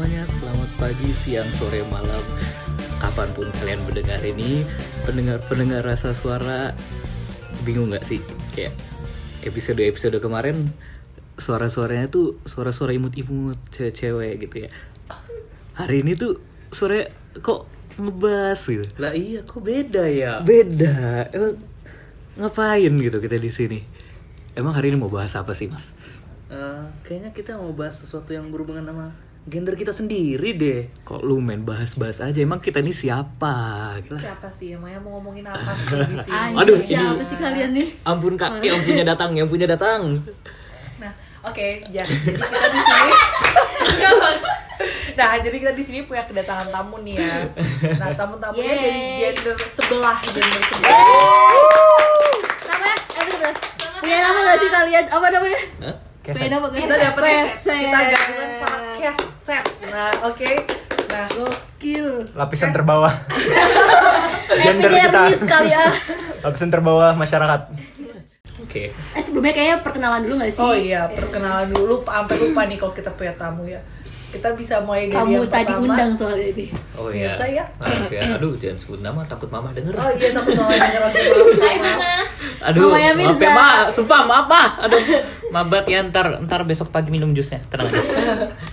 semuanya, 0.00 0.24
selamat 0.32 0.70
pagi, 0.80 1.12
siang, 1.12 1.50
sore, 1.60 1.84
malam 1.92 2.24
Kapan 3.04 3.28
pun 3.36 3.44
kalian 3.60 3.84
mendengar 3.84 4.16
ini 4.24 4.64
Pendengar-pendengar 5.04 5.84
rasa 5.84 6.16
suara 6.16 6.72
Bingung 7.68 7.92
gak 7.92 8.08
sih? 8.08 8.16
Kayak 8.56 8.72
episode-episode 9.44 10.16
kemarin 10.24 10.56
Suara-suaranya 11.36 12.08
tuh 12.08 12.40
suara-suara 12.48 12.96
imut-imut 12.96 13.60
Cewek-cewek 13.76 14.48
gitu 14.48 14.64
ya 14.64 14.72
Hari 15.76 16.00
ini 16.00 16.16
tuh 16.16 16.40
suara 16.72 17.04
kok 17.36 17.68
ngebas 18.00 18.72
gitu 18.72 18.88
Lah 18.96 19.12
iya, 19.12 19.44
kok 19.44 19.60
beda 19.60 20.08
ya? 20.08 20.40
Beda 20.40 21.28
Emang 21.28 21.60
ngapain 22.40 22.92
gitu 23.04 23.20
kita 23.20 23.36
di 23.36 23.52
sini 23.52 23.84
Emang 24.56 24.72
hari 24.72 24.96
ini 24.96 24.96
mau 24.96 25.12
bahas 25.12 25.36
apa 25.36 25.52
sih 25.52 25.68
mas? 25.68 25.92
Eh, 26.48 26.84
kayaknya 27.04 27.36
kita 27.36 27.60
mau 27.60 27.76
bahas 27.76 28.00
sesuatu 28.00 28.32
yang 28.32 28.48
berhubungan 28.48 28.88
sama 28.88 29.12
gender 29.50 29.74
kita 29.74 29.90
sendiri 29.90 30.54
deh. 30.54 30.80
Kok 31.02 31.26
lu 31.26 31.42
main 31.42 31.66
bahas-bahas 31.66 32.22
aja 32.22 32.38
Emang 32.38 32.62
kita 32.62 32.78
ini 32.78 32.94
siapa? 32.94 33.98
Gitu. 33.98 34.14
Siapa 34.22 34.46
sih 34.54 34.78
emangnya 34.78 35.02
mau 35.02 35.18
ngomongin 35.18 35.50
apa 35.50 35.74
sih 35.90 35.98
di 35.98 36.16
sini? 36.22 36.54
Aduh, 36.54 36.78
siapa 36.78 37.22
sih 37.26 37.36
kalian 37.36 37.70
nih? 37.74 37.88
Ampun 38.06 38.38
kak, 38.38 38.62
yang 38.62 38.78
punya 38.86 39.02
datang, 39.02 39.34
yang 39.34 39.50
punya 39.50 39.66
datang. 39.66 40.22
Nah, 41.02 41.12
oke, 41.42 41.68
ya. 41.90 42.06
Jadi 42.06 42.38
kita 42.38 42.68
di 42.70 42.80
sini. 42.80 43.12
Nah, 45.10 45.36
jadi 45.36 45.52
kita 45.60 45.72
di 45.76 45.84
sini 45.84 46.00
punya 46.08 46.24
kedatangan 46.24 46.72
tamu 46.72 47.04
nih 47.04 47.20
ya. 47.20 47.44
Nah, 48.00 48.08
tamu-tamunya 48.16 48.64
Yeay. 48.64 48.80
dari 48.80 49.02
gender 49.36 49.56
sebelah, 49.60 50.16
gender 50.24 50.62
sebelah. 50.64 50.96
Namanya? 52.64 52.96
Eh. 52.96 53.54
Punya 54.00 54.18
nama 54.24 54.38
gak 54.40 54.56
sih 54.56 54.70
kalian? 54.72 55.04
Apa 55.12 55.26
namanya? 55.28 55.60
Hah? 55.84 55.96
Punya 56.24 56.48
nama 56.48 56.64
gak 56.72 56.80
Kita 56.80 56.96
dapat 56.96 57.22
kita 57.52 57.98
gabungan 58.16 58.50
sama 58.64 58.79
keset. 59.00 59.64
Nah, 59.88 60.12
oke. 60.28 60.52
Nah, 61.10 61.26
Gokil. 61.34 62.06
lapisan 62.38 62.70
terbawah 62.70 63.10
Gender 64.62 64.94
kita. 64.94 65.22
kali 65.42 65.74
ah. 65.74 65.90
lapisan 66.46 66.70
terbawah 66.70 67.18
masyarakat 67.18 67.66
Oke. 68.62 68.94
Eh 68.94 69.22
sebelumnya 69.24 69.50
kayaknya 69.50 69.82
perkenalan 69.82 70.22
dulu 70.22 70.38
gak 70.38 70.54
sih? 70.54 70.62
oh 70.62 70.70
iya, 70.70 71.10
perkenalan 71.10 71.74
dulu. 71.74 72.06
Sampai 72.06 72.38
lupa 72.38 72.70
nih 72.70 72.78
kalau 72.78 72.94
kita 72.94 73.10
punya 73.18 73.34
tamu 73.34 73.66
ya. 73.66 73.82
Kita 74.30 74.48
bisa 74.54 74.78
mulai 74.78 75.04
dari 75.04 75.12
Kamu 75.12 75.30
yang 75.36 75.44
tadi 75.44 75.68
pertama. 75.68 75.84
undang 75.84 76.10
soalnya 76.14 76.46
ini. 76.48 76.66
Oh 76.94 77.08
iya. 77.10 77.34
Ya. 77.40 77.64
Maaf 77.76 78.08
ya. 78.08 78.20
Aduh, 78.34 78.52
jangan 78.54 78.76
sebut 78.78 78.98
nama, 79.00 79.20
takut 79.26 79.48
mama 79.48 79.68
denger. 79.70 79.92
Oh 79.92 80.08
iya, 80.08 80.28
takut 80.30 80.54
mama 80.54 80.70
denger. 80.70 81.02
Hai 81.60 81.76
Mama. 81.76 82.12
Aduh, 82.62 82.88
Mamanya 82.88 83.10
maaf 83.10 83.18
Mirza. 83.32 83.42
ya, 83.42 83.50
Ma. 83.50 83.68
Sumpah, 83.90 84.20
maaf, 84.22 84.46
Ma. 84.46 84.62
Aduh, 84.80 84.98
mabat 85.50 85.84
ya 85.84 85.98
ntar, 86.00 86.40
ntar 86.40 86.60
besok 86.62 86.88
pagi 86.88 87.08
minum 87.08 87.30
jusnya. 87.30 87.58
Tenang 87.66 87.86
aja. 87.86 88.00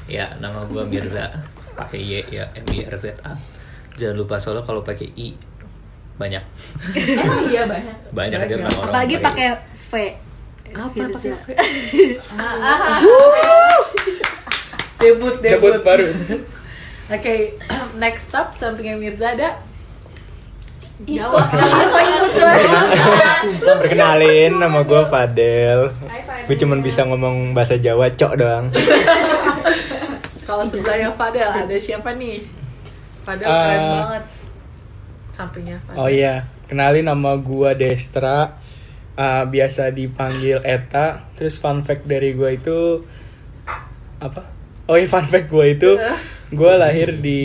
ya, 0.05 0.25
nama 0.37 0.63
gua 0.63 0.85
Mirza. 0.85 1.27
Pakai 1.73 1.99
Y 1.99 2.11
ya, 2.29 2.43
M 2.53 2.65
I 2.69 2.83
R 2.83 2.93
Z 2.95 3.17
A. 3.21 3.33
Jangan 3.95 4.15
lupa 4.15 4.35
soalnya 4.37 4.61
kalau 4.61 4.81
pakai 4.81 5.09
I 5.11 5.33
banyak. 6.15 6.43
Emang 6.93 7.39
iya 7.45 7.61
banyak. 7.65 7.95
Banyak 8.11 8.37
aja 8.39 8.47
Banyak. 8.47 8.63
orang-orang. 8.63 8.91
Apalagi 8.93 9.15
pakai 9.19 9.45
V. 9.87 9.91
Apa 10.67 11.09
pakai 11.09 11.31
V? 11.33 11.47
Ah. 14.97 15.01
Debut, 15.05 15.35
debut. 15.37 15.77
baru. 15.85 16.09
Oke, 17.15 17.35
next 18.01 18.33
up 18.33 18.51
sampingnya 18.57 18.97
Mirza 18.97 19.31
ada 19.31 19.61
so, 20.97 21.37
ikut 21.37 22.31
doang. 22.33 22.89
perkenalin 23.85 24.57
nama 24.57 24.81
gue 24.81 25.01
Fadel 25.13 25.93
gue 26.49 26.55
cuman 26.57 26.81
bisa 26.81 27.05
ngomong 27.05 27.53
bahasa 27.53 27.77
Jawa 27.77 28.09
cok 28.09 28.33
doang 28.33 28.73
kalau 30.47 30.63
sebelahnya 30.63 31.11
Fadel 31.11 31.51
ada 31.51 31.75
siapa 31.75 32.15
nih? 32.15 32.47
Fadel 33.27 33.51
keren 33.51 33.83
banget. 33.83 34.23
Sampingnya 35.35 35.77
Fadel. 35.83 35.99
Oh 35.99 36.07
iya, 36.09 36.47
kenalin 36.71 37.03
nama 37.11 37.35
gua 37.35 37.75
Destra. 37.75 38.55
Ah, 39.19 39.43
biasa 39.43 39.91
dipanggil 39.91 40.63
Eta. 40.63 41.27
Terus 41.35 41.59
fun 41.59 41.83
fact 41.83 42.07
dari 42.07 42.31
gua 42.31 42.55
itu 42.55 43.03
apa? 44.23 44.56
Oh 44.87 44.95
iya 44.95 45.07
fun 45.07 45.27
fact 45.27 45.51
gua 45.51 45.67
itu 45.67 45.99
gua 46.55 46.79
lahir 46.79 47.19
di 47.19 47.43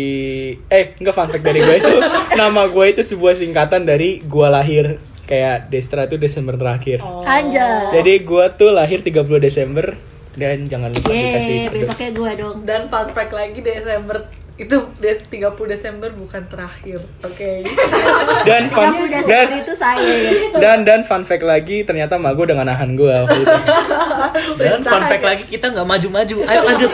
eh 0.70 0.94
enggak 0.98 1.14
fun 1.14 1.28
fact 1.28 1.42
dari 1.42 1.58
gua 1.58 1.76
itu 1.78 1.94
nama 2.41 2.70
gua 2.70 2.86
itu 2.86 3.03
sebuah 3.03 3.34
singkatan 3.34 3.82
dari 3.82 4.22
gua 4.22 4.48
lahir 4.48 5.03
kayak 5.26 5.70
Destra 5.70 6.06
itu 6.06 6.19
Desember 6.19 6.54
terakhir. 6.54 7.02
Oh. 7.02 7.26
Anjay. 7.26 7.94
Jadi 7.98 8.12
gua 8.22 8.52
tuh 8.54 8.70
lahir 8.70 9.02
30 9.02 9.26
Desember 9.42 9.98
dan 10.32 10.64
jangan 10.64 10.88
lupa 10.97 11.12
dikasih 11.12 11.52
Yeay, 11.52 11.69
kado. 11.69 11.76
besoknya 11.76 12.10
gue 12.16 12.31
dong. 12.41 12.56
Dan 12.64 12.81
fun 12.88 13.08
fact 13.12 13.32
lagi 13.36 13.60
Desember 13.60 14.16
itu 14.62 14.77
de- 15.03 15.23
30 15.27 15.75
Desember 15.75 16.11
bukan 16.15 16.43
terakhir. 16.47 17.03
Oke. 17.27 17.67
dan 18.49 18.71
fun 18.71 19.11
30 19.11 19.27
dan 19.27 19.47
itu 19.59 19.75
saya 19.75 19.99
ya. 19.99 20.31
dan 20.62 20.87
dan 20.87 21.00
fun 21.03 21.27
fact 21.27 21.43
lagi 21.43 21.83
ternyata 21.83 22.15
mak 22.15 22.39
gue 22.39 22.47
dengan 22.55 22.71
nahan 22.71 22.95
gue. 22.95 23.11
Dan 24.62 24.81
fun 24.87 25.03
fact 25.11 25.25
lagi 25.27 25.45
kita 25.50 25.75
nggak 25.75 25.87
maju-maju. 25.87 26.37
Ayo 26.47 26.61
lanjut. 26.71 26.91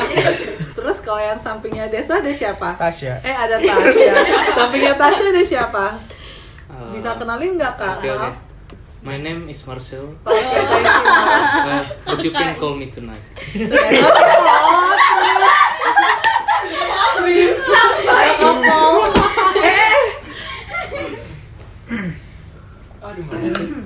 Terus 0.72 0.98
kalau 1.04 1.20
yang 1.20 1.36
sampingnya 1.36 1.90
Desa 1.92 2.24
ada 2.24 2.32
siapa? 2.32 2.72
Tasya. 2.80 3.20
Eh 3.20 3.36
ada 3.36 3.60
Tasya. 3.60 4.12
sampingnya 4.56 4.94
Tasya 4.96 5.24
ada 5.28 5.42
siapa? 5.44 5.84
Bisa 6.94 7.20
kenalin 7.20 7.60
nggak 7.60 7.72
kak? 7.76 7.94
Oke 8.00 8.08
oke. 8.16 8.28
Maaf. 8.32 8.36
My 8.98 9.14
name 9.14 9.46
is 9.46 9.62
Marcel. 9.62 10.10
Oke, 10.26 10.34
thank 10.34 10.82
you. 10.82 11.70
Uh, 11.70 11.82
but 12.02 12.18
you 12.18 12.34
can 12.34 12.58
call 12.58 12.74
me 12.74 12.90
tonight. 12.90 13.22
Sampai 17.68 18.28
ngomong. 18.38 18.94
Eh, 19.58 19.96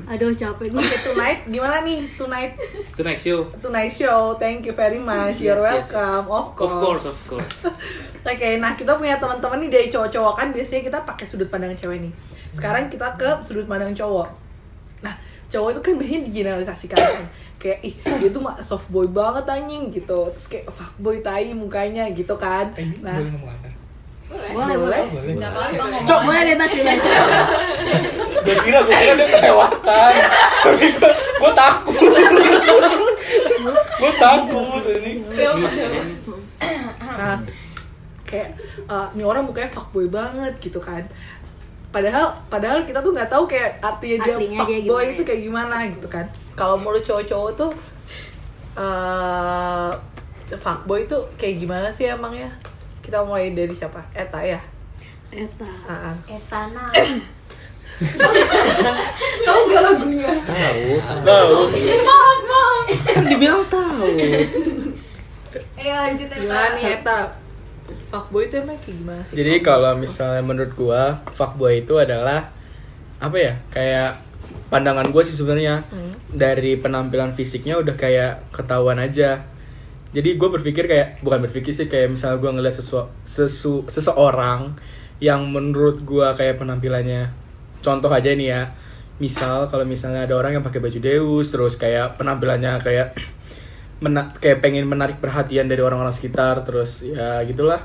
Aduh 0.08 0.34
capek 0.34 0.66
gue. 0.68 0.76
Oke, 0.76 0.96
tonight 1.00 1.40
gimana 1.46 1.80
nih? 1.80 2.04
Tonight 2.12 2.52
Tonight 2.92 3.16
show. 3.16 3.48
Tonight 3.58 3.88
Show. 3.90 4.36
Thank 4.36 4.66
you 4.66 4.74
very 4.74 4.98
much. 4.98 5.40
You're 5.40 5.56
Yes, 5.56 5.88
yes, 5.88 5.88
yes. 5.88 5.94
welcome. 5.94 6.24
Of 6.26 6.44
Of 6.44 6.52
course. 6.54 6.74
course, 6.76 7.04
of 7.06 7.18
course. 7.26 7.54
Oke, 8.28 8.48
nah 8.58 8.72
kita 8.74 8.92
punya 8.94 9.16
teman-teman 9.16 9.58
nih 9.58 9.70
dari 9.70 9.86
cowok-cowok 9.88 10.34
kan 10.34 10.48
biasanya 10.50 10.82
kita 10.84 10.98
pakai 11.02 11.24
sudut 11.24 11.48
pandang 11.48 11.72
cewek 11.72 11.98
nih. 12.00 12.12
Sekarang 12.52 12.86
kita 12.86 13.08
ke 13.14 13.30
sudut 13.42 13.64
pandang 13.64 13.90
cowok. 13.90 14.28
Nah, 15.00 15.14
cowok 15.48 15.68
itu 15.70 15.80
kan 15.80 15.92
biasanya 15.96 16.22
digeneralisasikan 16.22 16.98
kan. 16.98 17.24
Kayak 17.56 17.78
ih 17.82 17.94
dia 18.18 18.28
tuh 18.28 18.42
soft 18.60 18.86
boy 18.88 19.06
banget 19.06 19.46
anjing 19.46 19.88
gitu. 19.88 20.28
Terus 20.30 20.46
kayak 20.46 20.66
fuckboy 20.68 21.18
tai 21.18 21.50
mukanya 21.50 22.04
gitu 22.10 22.36
kan. 22.36 22.68
Nah, 23.00 23.16
Boleh 23.16 23.32
ngomong 23.32 23.48
kasar? 23.56 23.71
Boleh, 24.32 24.76
boleh. 24.76 25.02
boleh. 25.12 25.34
Boleh. 25.36 26.00
Boleh 26.04 26.42
bebas 26.52 26.70
bebas. 26.72 27.02
Gue 28.42 28.56
kira, 28.66 28.78
gue 28.82 28.94
kira 28.96 29.12
dia 29.14 29.28
kelewatan. 29.38 30.12
Tapi 30.62 30.86
gue, 30.98 31.12
gue 31.12 31.52
takut. 31.54 32.10
gue 34.00 34.12
takut 34.18 34.84
ini. 34.98 35.12
Nah, 37.12 37.36
kayak 38.26 38.48
eh, 38.88 39.06
ini 39.14 39.22
orang 39.22 39.44
mukanya 39.44 39.70
fuckboy 39.70 40.08
banget 40.08 40.54
gitu 40.58 40.80
kan. 40.80 41.04
Padahal 41.92 42.32
padahal 42.48 42.88
kita 42.88 43.04
tuh 43.04 43.12
nggak 43.12 43.28
tahu 43.28 43.44
kayak 43.44 43.76
artinya 43.84 44.24
dia 44.24 44.34
Aslinya 44.40 44.58
fuckboy 44.64 45.04
itu 45.12 45.22
ya? 45.22 45.26
kayak 45.28 45.42
gimana 45.44 45.76
gitu 45.92 46.08
kan. 46.08 46.26
Kalau 46.56 46.80
menurut 46.80 47.04
cowok-cowok 47.04 47.50
tuh 47.52 47.70
eh 48.72 49.92
fuckboy 50.56 51.04
itu 51.04 51.18
kayak 51.36 51.56
gimana 51.60 51.88
sih 51.92 52.08
emangnya? 52.08 52.48
Kita 53.02 53.26
mulai 53.26 53.50
dari 53.50 53.74
siapa? 53.74 54.00
Eta 54.14 54.40
ya. 54.46 54.62
Eta. 55.34 55.68
Ah, 55.90 56.14
ah. 56.14 56.16
Etana. 56.30 56.86
Tahu. 59.42 60.82
Tahu. 61.26 61.58
Kan 63.12 63.24
dibilang 63.26 63.64
tahu. 63.66 64.06
Gimana 65.76 66.68
nih 66.78 66.84
Eta? 66.98 67.18
Fuckboy 68.08 68.48
itu 68.48 68.56
emang 68.60 68.78
kayak 68.80 68.96
gimana 68.96 69.22
sih? 69.24 69.34
Jadi 69.36 69.52
kalau 69.60 69.92
misalnya 69.96 70.42
menurut 70.44 70.72
gua 70.76 71.20
fuckboy 71.36 71.84
itu 71.84 71.98
adalah 72.00 72.48
apa 73.20 73.36
ya? 73.36 73.54
Kayak 73.68 74.20
pandangan 74.72 75.08
gua 75.12 75.22
sih 75.24 75.36
sebenarnya 75.36 75.84
dari 76.32 76.80
penampilan 76.80 77.36
fisiknya 77.36 77.76
udah 77.80 77.96
kayak 77.96 78.48
ketahuan 78.52 79.00
aja. 79.00 79.44
Jadi 80.12 80.36
gue 80.36 80.48
berpikir 80.52 80.84
kayak 80.84 81.24
bukan 81.24 81.40
berpikir 81.48 81.72
sih 81.72 81.88
kayak 81.88 82.12
misalnya 82.12 82.36
gua 82.36 82.52
ngeliat 82.52 82.76
sesu, 82.76 83.08
sesu, 83.24 83.88
seseorang 83.88 84.76
yang 85.24 85.48
menurut 85.48 86.04
gua 86.04 86.36
kayak 86.36 86.60
penampilannya 86.60 87.32
contoh 87.80 88.12
aja 88.12 88.36
nih 88.36 88.48
ya. 88.52 88.62
Misal 89.16 89.72
kalau 89.72 89.88
misalnya 89.88 90.28
ada 90.28 90.36
orang 90.36 90.60
yang 90.60 90.64
pakai 90.64 90.84
baju 90.84 90.98
Deus 91.00 91.48
terus 91.48 91.80
kayak 91.80 92.20
penampilannya 92.20 92.76
kayak 92.84 93.16
mena- 94.04 94.36
kayak 94.36 94.60
pengen 94.60 94.84
menarik 94.84 95.16
perhatian 95.16 95.64
dari 95.64 95.80
orang-orang 95.80 96.12
sekitar 96.12 96.60
terus 96.68 97.00
ya 97.00 97.40
gitulah. 97.48 97.80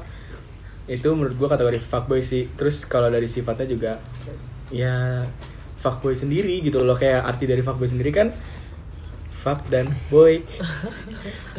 Itu 0.83 1.15
menurut 1.15 1.39
gua 1.39 1.55
kategori 1.55 1.79
fuckboy 1.79 2.27
sih. 2.27 2.51
Terus 2.59 2.83
kalau 2.83 3.07
dari 3.07 3.31
sifatnya 3.31 3.71
juga 3.71 4.03
ya 4.67 5.23
fuckboy 5.79 6.11
sendiri 6.11 6.59
gitu 6.59 6.83
loh. 6.83 6.99
Kayak 6.99 7.23
arti 7.23 7.47
dari 7.47 7.63
fuckboy 7.63 7.87
sendiri 7.87 8.11
kan 8.11 8.35
fuck 9.37 9.61
dan 9.69 9.93
boy. 10.09 10.41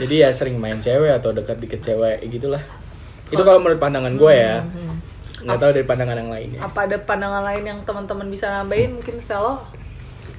Jadi 0.01 0.15
ya 0.23 0.29
sering 0.35 0.59
main 0.59 0.79
cewek 0.79 1.15
atau 1.15 1.31
dekat 1.31 1.63
dikit 1.63 1.81
cewek 1.81 2.21
gitulah. 2.27 2.61
Itu 3.29 3.43
kalau 3.45 3.63
menurut 3.63 3.81
pandangan 3.81 4.15
gue 4.19 4.35
ya. 4.35 4.65
Hmm. 4.65 4.99
nggak 5.39 5.59
tahu 5.63 5.71
dari 5.71 5.87
pandangan 5.87 6.19
yang 6.19 6.31
lainnya. 6.35 6.61
Apa 6.67 6.91
ada 6.91 6.99
pandangan 6.99 7.47
lain 7.47 7.63
yang 7.63 7.79
teman-teman 7.87 8.27
bisa 8.27 8.51
nambahin? 8.51 8.99
Mungkin 8.99 9.23
Selo 9.23 9.63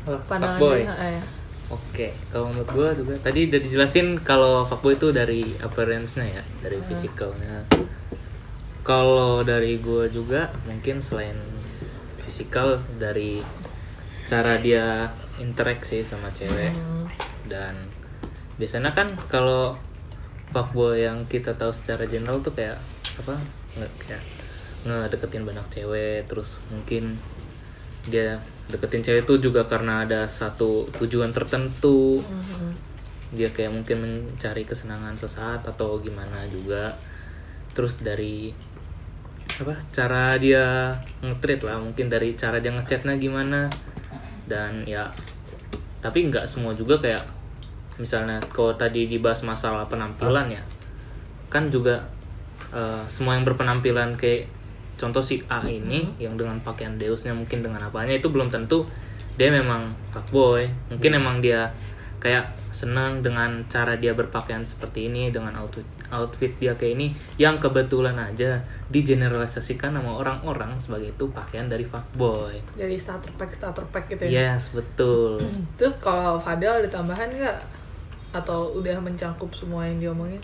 Oh, 0.03 0.19
pandangan 0.27 0.59
fuckboy. 0.59 0.83
dia, 0.83 0.95
eh, 1.15 1.21
Oke, 1.69 2.07
kalau 2.33 2.49
menurut 2.49 2.69
gua 2.73 2.89
juga 2.97 3.13
tadi 3.21 3.45
udah 3.45 3.61
dijelasin 3.61 4.17
kalau 4.25 4.65
fuckboy 4.65 4.97
itu 4.97 5.13
dari 5.13 5.53
appearance-nya 5.61 6.25
ya, 6.25 6.43
dari 6.59 6.81
physicalnya. 6.81 7.63
Kalau 8.81 9.45
dari 9.45 9.77
gua 9.77 10.09
juga 10.09 10.49
mungkin 10.65 10.97
selain 10.99 11.37
physical 12.25 12.81
dari 12.97 13.39
cara 14.25 14.57
dia 14.57 15.13
interaksi 15.37 16.01
sama 16.01 16.29
cewek 16.33 16.73
dan 17.47 17.77
biasanya 18.59 18.91
kan 18.91 19.15
kalau 19.31 19.79
fuckboy 20.51 21.05
yang 21.05 21.23
kita 21.29 21.55
tahu 21.55 21.71
secara 21.71 22.09
general 22.09 22.41
tuh 22.41 22.51
kayak 22.51 22.81
apa 23.21 23.37
nge 23.77 23.87
kayak 24.01 24.23
ngedeketin 24.83 25.45
banyak 25.45 25.67
cewek 25.69 26.25
terus 26.27 26.59
mungkin 26.73 27.15
dia 28.07 28.39
deketin 28.69 29.03
cewek 29.03 29.27
itu 29.27 29.51
juga 29.51 29.65
karena 29.67 30.05
ada 30.05 30.29
satu 30.29 30.87
tujuan 31.01 31.35
tertentu. 31.35 32.21
Dia 33.29 33.49
kayak 33.53 33.71
mungkin 33.73 33.97
mencari 34.01 34.63
kesenangan 34.65 35.17
sesaat 35.17 35.65
atau 35.67 36.01
gimana 36.01 36.47
juga. 36.49 36.97
Terus 37.75 37.99
dari 37.99 38.53
apa 39.59 39.75
cara 39.91 40.39
dia 40.39 40.95
nge-treat 41.19 41.61
lah 41.67 41.83
mungkin 41.83 42.07
dari 42.07 42.37
cara 42.39 42.63
dia 42.63 42.71
ngechatnya 42.73 43.19
gimana. 43.19 43.69
Dan 44.49 44.87
ya 44.89 45.13
tapi 45.99 46.31
nggak 46.31 46.47
semua 46.47 46.71
juga 46.75 46.99
kayak 46.99 47.23
misalnya 47.99 48.39
kalau 48.55 48.71
tadi 48.79 49.11
dibahas 49.11 49.43
masalah 49.43 49.83
penampilan 49.91 50.55
ya 50.55 50.63
kan 51.51 51.67
juga 51.67 51.99
eh, 52.71 53.03
semua 53.11 53.35
yang 53.35 53.43
berpenampilan 53.43 54.15
kayak 54.15 54.47
contoh 54.99 55.23
si 55.23 55.39
A 55.47 55.63
ini 55.63 56.11
yang 56.19 56.35
dengan 56.35 56.59
pakaian 56.59 56.99
deusnya 56.99 57.31
mungkin 57.31 57.63
dengan 57.63 57.79
apanya 57.79 58.19
itu 58.19 58.27
belum 58.27 58.51
tentu 58.51 58.83
dia 59.39 59.47
memang 59.55 59.87
fuckboy. 60.11 60.67
Mungkin 60.91 61.15
emang 61.15 61.39
dia 61.39 61.71
kayak 62.19 62.51
senang 62.75 63.23
dengan 63.23 63.63
cara 63.71 63.95
dia 63.95 64.11
berpakaian 64.11 64.67
seperti 64.67 65.07
ini 65.07 65.31
dengan 65.31 65.55
outfit 65.63 65.87
outfit 66.09 66.53
dia 66.57 66.73
kayak 66.73 66.93
ini 66.97 67.07
yang 67.37 67.57
kebetulan 67.57 68.17
aja 68.17 68.57
digeneralisasikan 68.89 69.93
sama 69.93 70.17
orang-orang 70.17 70.73
sebagai 70.81 71.13
itu 71.13 71.29
pakaian 71.29 71.69
dari 71.69 71.85
fuckboy 71.85 72.57
dari 72.73 72.97
starter 72.97 73.29
pack 73.37 73.53
starter 73.53 73.85
pack 73.89 74.09
gitu 74.09 74.25
ya. 74.25 74.53
yes 74.53 74.73
betul 74.73 75.37
Terus 75.77 75.95
kalau 76.01 76.39
Fadel 76.39 76.83
ada 76.83 76.89
tambahan 76.89 77.29
nggak? 77.31 77.57
Atau 78.29 78.77
udah 78.77 78.97
mencakup 78.99 79.49
semua 79.55 79.87
yang 79.87 79.97
diomongin? 79.97 80.41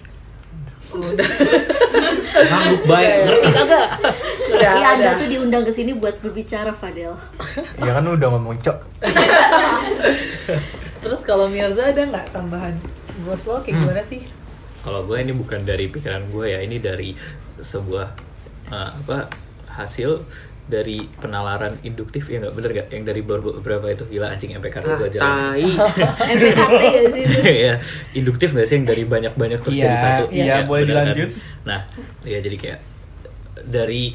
Oh, 0.94 1.02
udah. 1.02 1.22
Ngangguk 2.50 2.84
baik, 2.88 3.14
ngerti 3.26 3.50
kagak? 3.52 3.88
udah. 4.54 4.72
Iya, 4.78 4.88
Anda 4.96 5.12
tuh 5.18 5.28
diundang 5.28 5.64
ke 5.66 5.72
sini 5.74 5.92
buat 5.98 6.16
berbicara, 6.22 6.72
Fadel. 6.72 7.14
Ya 7.82 7.92
kan 7.92 8.06
udah 8.06 8.28
ngomong 8.32 8.56
cok. 8.62 8.78
Terus 11.04 11.22
kalau 11.26 11.50
Mirza 11.50 11.90
ada 11.90 12.02
nggak 12.06 12.32
tambahan? 12.32 12.74
Buat 13.26 13.42
lo 13.46 13.58
kayak 13.62 13.76
gimana 13.82 14.02
sih? 14.06 14.22
Kalau 14.86 15.02
gue 15.02 15.18
ini 15.18 15.34
bukan 15.34 15.66
dari 15.66 15.90
pikiran 15.90 16.30
gue 16.30 16.46
ya, 16.48 16.62
ini 16.62 16.78
dari 16.78 17.18
sebuah 17.58 18.08
uh, 18.70 18.92
apa 18.96 19.34
hasil 19.74 20.22
dari 20.66 20.98
penalaran 21.16 21.78
induktif 21.82 22.26
ya 22.26 22.38
nggak 22.40 22.54
bener 22.54 22.70
gak? 22.72 22.88
Yang 22.90 23.04
dari 23.08 23.22
beber- 23.22 23.56
beberapa 23.56 23.86
itu 23.88 24.06
gila 24.08 24.30
anjing 24.30 24.50
MPK 24.52 24.76
ah, 24.80 24.94
gue 24.96 25.10
jalan. 25.12 25.26
tai 25.26 25.66
MPKT 26.34 26.82
gak 26.82 27.06
sih 27.08 27.22
itu? 27.24 27.40
ya 27.44 27.74
induktif 28.20 28.50
gak 28.50 28.66
sih 28.66 28.76
yang 28.76 28.86
dari 28.86 29.04
banyak-banyak 29.04 29.60
terus 29.60 29.74
Iya, 29.74 29.84
jadi 29.84 29.98
satu 30.00 30.24
iya, 30.30 30.46
Ya, 30.46 30.56
boleh 30.64 30.84
kan? 30.84 30.90
dilanjut. 30.92 31.30
nah 31.64 31.82
ya 32.22 32.38
jadi 32.40 32.56
kayak 32.56 32.80
dari 33.64 34.14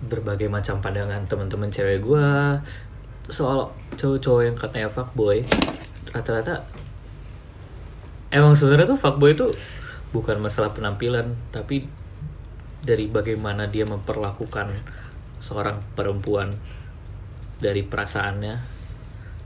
berbagai 0.00 0.46
macam 0.46 0.76
pandangan 0.78 1.24
teman-teman 1.24 1.68
cewek 1.68 2.00
gue 2.00 2.26
soal 3.28 3.68
cowok-cowok 3.94 4.42
yang 4.42 4.54
katanya 4.54 4.88
fuckboy 4.88 5.40
rata-rata 6.10 6.68
emang 8.28 8.52
sebenarnya 8.52 8.86
tuh 8.86 8.98
fuckboy 8.98 9.32
itu 9.32 9.48
bukan 10.10 10.40
masalah 10.40 10.72
penampilan 10.72 11.36
tapi 11.52 11.88
dari 12.82 13.10
bagaimana 13.10 13.68
dia 13.68 13.84
memperlakukan 13.84 14.72
seorang 15.42 15.78
perempuan 15.92 16.50
dari 17.58 17.82
perasaannya 17.82 18.54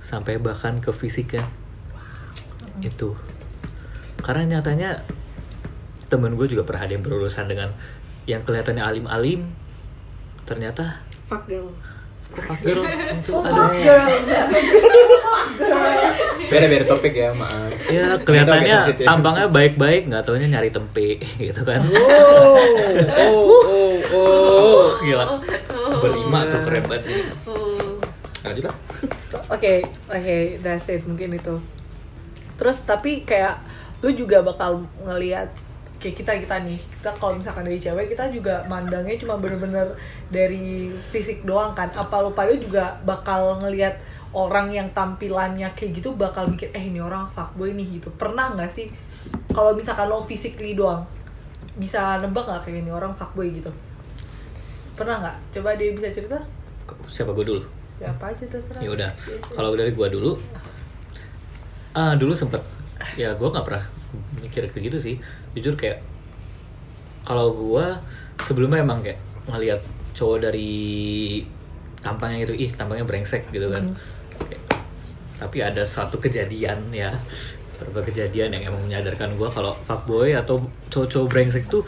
sampai 0.03 0.37
bahkan 0.37 0.83
ke 0.83 0.93
fisiknya. 0.93 1.49
Itu. 2.83 3.17
Karena 4.21 4.59
nyatanya 4.59 5.03
temen 6.13 6.37
gue 6.37 6.45
juga 6.45 6.69
pernah 6.69 6.85
ada 6.85 6.93
yang 6.93 7.05
berurusan 7.05 7.49
dengan 7.49 7.73
yang 8.29 8.45
kelihatannya 8.45 8.85
alim-alim 8.85 9.49
ternyata 10.45 11.01
Fuck 11.33 11.49
girl. 11.49 11.73
Girl 12.35 12.83
itu 12.87 13.33
ada. 13.43 13.63
Beda 16.53 16.67
beda 16.69 16.85
topik 16.85 17.15
ya, 17.17 17.33
maaf. 17.33 17.73
ya 17.89 18.21
kelihatannya 18.21 18.79
tampangnya 19.01 19.47
baik-baik 19.49 20.13
nggak 20.13 20.23
taunya 20.25 20.49
nyari 20.53 20.69
tempe 20.69 21.17
gitu 21.49 21.65
kan 21.65 21.81
Oh, 21.81 22.61
oh, 23.17 23.97
oh, 24.13 24.21
oh. 24.21 24.85
gila 25.01 25.41
berlima 25.97 26.45
tuh 26.53 26.61
keren 26.67 26.85
banget 26.89 27.03
ini 27.09 27.23
lanjut 28.43 28.65
lah 28.69 28.77
Oke, 29.53 29.85
oke, 30.09 30.37
that's 30.65 30.89
it 30.89 31.05
mungkin 31.05 31.37
itu. 31.37 31.61
Terus 32.57 32.85
tapi 32.85 33.25
kayak 33.25 33.61
lu 34.01 34.13
juga 34.13 34.41
bakal 34.41 34.85
ngelihat 35.05 35.53
kayak 36.03 36.17
kita 36.19 36.33
kita 36.43 36.57
nih, 36.67 36.77
kita 36.99 37.15
kalau 37.17 37.39
misalkan 37.39 37.63
dari 37.63 37.79
cewek 37.79 38.11
kita 38.11 38.27
juga 38.35 38.67
mandangnya 38.67 39.15
cuma 39.23 39.39
bener-bener 39.39 39.95
dari 40.29 40.91
fisik 41.15 41.47
doang 41.47 41.73
kan. 41.73 41.87
Apa 41.95 42.27
lu 42.27 42.35
pada 42.35 42.51
juga 42.59 42.99
bakal 43.07 43.63
ngelihat 43.63 44.03
orang 44.35 44.75
yang 44.75 44.91
tampilannya 44.91 45.71
kayak 45.79 46.03
gitu 46.03 46.19
bakal 46.19 46.51
mikir 46.51 46.75
eh 46.75 46.83
ini 46.83 46.99
orang 46.99 47.31
fuckboy 47.31 47.71
nih 47.71 48.03
gitu. 48.03 48.11
Pernah 48.19 48.59
nggak 48.59 48.67
sih 48.69 48.91
kalau 49.55 49.73
misalkan 49.79 50.11
lo 50.11 50.27
physically 50.27 50.75
doang 50.75 51.07
bisa 51.79 52.19
nebak 52.19 52.45
nggak 52.45 52.67
kayak 52.67 52.83
ini 52.83 52.91
orang 52.91 53.15
fuckboy 53.15 53.47
gitu? 53.55 53.71
Pernah 54.99 55.23
nggak? 55.23 55.37
Coba 55.55 55.79
dia 55.79 55.95
bisa 55.95 56.11
cerita? 56.11 56.43
siapa 57.09 57.33
gue 57.33 57.45
dulu 57.47 57.63
Siapa 57.97 58.35
aja 58.35 58.45
terserah. 58.45 58.81
ya 58.83 58.91
udah 58.91 59.11
kalau 59.55 59.73
dari 59.79 59.95
gua 59.95 60.11
dulu 60.11 60.35
ah 61.95 62.17
dulu 62.17 62.33
sempet 62.35 62.61
ya 63.15 63.33
gua 63.37 63.53
nggak 63.53 63.65
pernah 63.65 63.85
mikir 64.43 64.67
kayak 64.73 64.93
gitu 64.93 64.99
sih 64.99 65.17
jujur 65.53 65.77
kayak 65.77 66.01
kalau 67.23 67.55
gua 67.55 68.01
sebelumnya 68.43 68.83
emang 68.83 69.05
kayak 69.05 69.21
ngelihat 69.47 69.81
cowok 70.13 70.51
dari 70.51 71.41
tampangnya 72.03 72.51
itu 72.51 72.55
ih 72.67 72.71
tampangnya 72.75 73.07
brengsek 73.07 73.49
gitu 73.55 73.71
kan. 73.71 73.95
Kayak, 74.49 74.63
tapi 75.39 75.59
ada 75.63 75.83
satu 75.87 76.19
kejadian 76.19 76.91
ya 76.91 77.15
beberapa 77.83 78.07
kejadian 78.11 78.55
yang 78.55 78.75
emang 78.75 78.83
menyadarkan 78.87 79.35
gua 79.35 79.51
kalau 79.51 79.75
fuckboy 79.83 80.35
atau 80.35 80.63
cowok-cowok 80.91 81.29
brengsek 81.31 81.67
tuh 81.67 81.83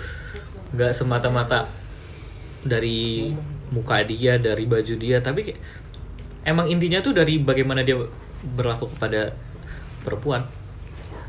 nggak 0.74 0.90
semata-mata 0.90 1.70
dari 2.66 3.30
muka 3.70 4.02
dia 4.02 4.38
dari 4.38 4.66
baju 4.66 4.94
dia 4.98 5.22
tapi 5.22 5.46
kayak, 5.46 5.60
emang 6.46 6.66
intinya 6.66 6.98
tuh 6.98 7.14
dari 7.14 7.38
bagaimana 7.38 7.86
dia 7.86 7.94
berlaku 8.58 8.90
kepada 8.92 9.34
perempuan 10.02 10.42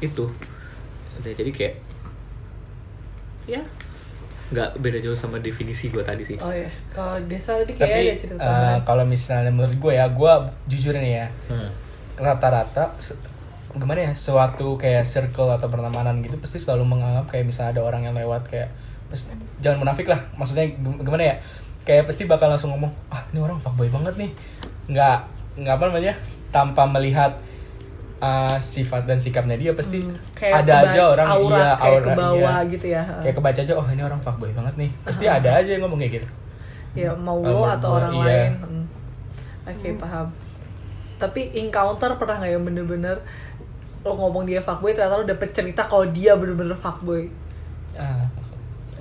itu. 0.02 0.28
Jadi 1.22 1.52
kayak 1.54 1.85
ya. 3.48 3.62
Nggak 4.46 4.78
beda 4.78 4.98
jauh 5.00 5.14
sama 5.14 5.38
definisi 5.40 5.88
gue 5.88 6.02
tadi 6.02 6.22
sih. 6.24 6.38
Oh 6.38 6.50
ya, 6.50 6.70
kalau 6.90 7.18
Desa 7.26 7.58
tadi 7.58 7.74
kayaknya 7.74 7.82
tapi 7.88 8.06
ada 8.08 8.20
cerita 8.20 8.36
eh, 8.36 8.46
tambahan. 8.46 8.80
kalau 8.84 9.04
misalnya 9.04 9.52
menurut 9.52 9.76
gue 9.76 9.94
ya 9.94 10.06
gue 10.08 10.34
jujur 10.68 10.94
nih 10.94 11.14
ya 11.16 11.28
Hmm. 11.48 11.70
rata-rata 12.16 12.94
gimana 13.72 14.00
ya 14.02 14.14
suatu 14.14 14.78
kayak 14.78 15.04
circle 15.04 15.52
atau 15.52 15.68
pertemanan 15.68 16.22
gitu 16.22 16.38
pasti 16.38 16.56
selalu 16.56 16.88
menganggap 16.88 17.28
kayak 17.28 17.44
misalnya 17.44 17.76
ada 17.76 17.82
orang 17.84 18.02
yang 18.04 18.16
lewat 18.16 18.48
kayak 18.48 18.70
pasti, 19.06 19.34
jangan 19.60 19.82
munafik 19.82 20.06
lah. 20.06 20.22
Maksudnya 20.34 20.70
gim- 20.70 21.02
gimana 21.02 21.24
ya? 21.26 21.36
Kayak 21.84 22.08
pasti 22.08 22.24
bakal 22.24 22.48
langsung 22.48 22.72
ngomong 22.72 22.90
ah 23.10 23.22
ini 23.28 23.38
orang 23.38 23.60
fuckboy 23.60 23.90
banget 23.90 24.16
nih. 24.16 24.32
Nggak 24.88 25.18
nggak 25.56 25.74
apa 25.74 25.84
namanya 25.88 26.14
tanpa 26.50 26.86
melihat 26.86 27.36
uh, 28.26 28.58
sifat 28.58 29.06
dan 29.06 29.22
sikapnya 29.22 29.54
dia 29.54 29.72
pasti 29.78 30.02
Hmm, 30.02 30.18
kayak 30.34 30.66
ada 30.66 30.74
aja 30.90 31.02
orang 31.14 31.28
aura, 31.30 31.54
iya 31.54 31.68
kayak 31.78 31.94
aura 31.94 32.02
ke 32.02 32.10
bawah 32.18 32.58
iya. 32.66 32.72
gitu 32.74 32.86
ya. 32.90 33.04
kayak 33.22 33.36
kebaca 33.38 33.60
aja 33.62 33.74
oh 33.78 33.88
ini 33.94 34.02
orang 34.02 34.22
fuckboy 34.26 34.52
banget 34.58 34.74
nih 34.82 34.92
pasti 35.06 35.26
ada 35.30 35.50
aja 35.62 35.70
yang 35.70 35.86
ngomong 35.86 36.02
kayak 36.02 36.14
gitu 36.22 36.30
Ya 36.96 37.12
mau 37.12 37.44
lo 37.44 37.68
atau 37.68 38.00
orang 38.00 38.14
iya. 38.16 38.24
lain. 38.24 38.52
Hmm. 38.64 38.86
Oke 39.68 40.00
paham. 40.00 40.32
Tapi 41.20 41.52
encounter 41.60 42.16
pernah 42.16 42.40
nggak 42.40 42.52
yang 42.56 42.64
bener-bener 42.64 43.20
lo 44.08 44.16
ngomong 44.16 44.48
dia 44.48 44.64
fuckboy 44.64 44.96
ternyata 44.96 45.20
lo 45.20 45.28
dapet 45.28 45.52
cerita 45.52 45.84
kalau 45.92 46.08
dia 46.08 46.40
bener-bener 46.40 46.72
fuckboy. 46.80 47.28
Ah. 48.00 48.24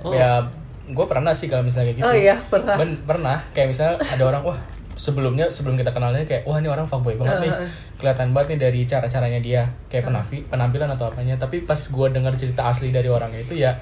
Oh. 0.03 0.11
Ya, 0.11 0.43
gue 0.91 1.07
pernah 1.07 1.31
sih 1.33 1.47
kalau 1.47 1.63
misalnya 1.63 1.95
kayak 1.95 1.99
gitu. 2.03 2.09
Oh 2.11 2.15
iya, 2.19 2.37
pernah. 2.51 2.77
Ben- 2.77 3.01
pernah. 3.07 3.39
Kayak 3.55 3.69
misalnya 3.73 3.95
ada 4.03 4.25
orang, 4.27 4.43
wah 4.43 4.59
sebelumnya 4.95 5.47
sebelum 5.49 5.75
kita 5.75 5.91
kenalnya 5.91 6.23
kayak, 6.23 6.43
wah 6.45 6.57
ini 6.57 6.67
orang 6.67 6.87
fuckboy 6.87 7.15
banget 7.15 7.47
nih. 7.47 7.53
Uh. 7.53 7.69
Kelihatan 7.97 8.31
banget 8.31 8.55
nih 8.55 8.61
dari 8.65 8.81
cara-caranya 8.85 9.41
dia, 9.41 9.63
kayak 9.87 10.07
penafi, 10.07 10.39
penampilan 10.47 10.89
atau 10.89 11.11
apanya. 11.11 11.35
Tapi 11.37 11.63
pas 11.63 11.79
gue 11.79 12.07
dengar 12.11 12.33
cerita 12.35 12.67
asli 12.67 12.91
dari 12.91 13.07
orangnya 13.07 13.41
itu 13.41 13.59
ya, 13.59 13.75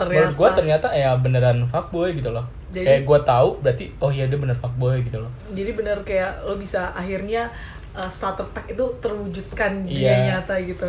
menurut 0.00 0.32
gue 0.32 0.48
ternyata 0.56 0.88
ya 0.90 1.12
beneran 1.14 1.68
fuckboy 1.68 2.16
gitu 2.16 2.32
loh 2.32 2.46
Jadi- 2.72 2.86
kayak 2.86 3.02
gue 3.04 3.18
tahu 3.20 3.48
berarti 3.60 3.84
oh 4.00 4.08
iya 4.08 4.24
dia 4.24 4.38
bener 4.40 4.56
fuckboy 4.56 5.04
gitu 5.04 5.20
loh 5.20 5.28
jadi 5.52 5.76
bener 5.76 6.00
kayak 6.00 6.40
lo 6.40 6.56
bisa 6.56 6.88
akhirnya 6.96 7.52
uh, 7.92 8.08
starter 8.08 8.48
pack 8.48 8.72
itu 8.72 8.80
terwujudkan 9.02 9.84
di 9.84 10.00
Iya. 10.00 10.16
dunia 10.16 10.40
nyata 10.40 10.54
gitu 10.62 10.88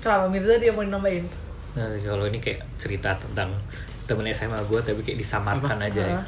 kenapa 0.00 0.24
Mirza 0.30 0.56
dia 0.56 0.72
mau 0.72 0.80
nambahin 0.80 1.26
Nah, 1.70 1.86
kalau 2.02 2.26
ini 2.26 2.42
kayak 2.42 2.66
cerita 2.82 3.14
tentang 3.14 3.54
temen 4.02 4.26
SMA 4.26 4.58
gue 4.66 4.80
tapi 4.82 5.06
kayak 5.06 5.22
disamarkan 5.22 5.78
aja 5.78 6.02
ya. 6.02 6.18
Ah. 6.18 6.24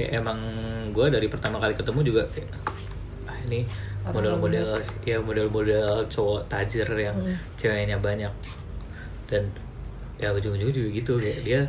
Kayak 0.00 0.24
emang 0.24 0.40
gue 0.96 1.06
dari 1.12 1.28
pertama 1.28 1.60
kali 1.60 1.76
ketemu 1.76 2.00
juga 2.00 2.22
kayak 2.32 2.48
ah 3.28 3.36
ini 3.44 3.68
model-model 4.08 4.80
ya 5.04 5.20
model-model 5.20 6.08
cowok 6.08 6.48
tajir 6.48 6.88
yang 6.96 7.12
Hmm. 7.20 7.36
ceweknya 7.60 8.00
banyak 8.00 8.32
dan 9.28 9.44
ya 10.16 10.32
ujung-ujung 10.32 10.72
juga 10.72 10.88
gitu 10.88 11.12
kayak 11.20 11.40
dia 11.44 11.60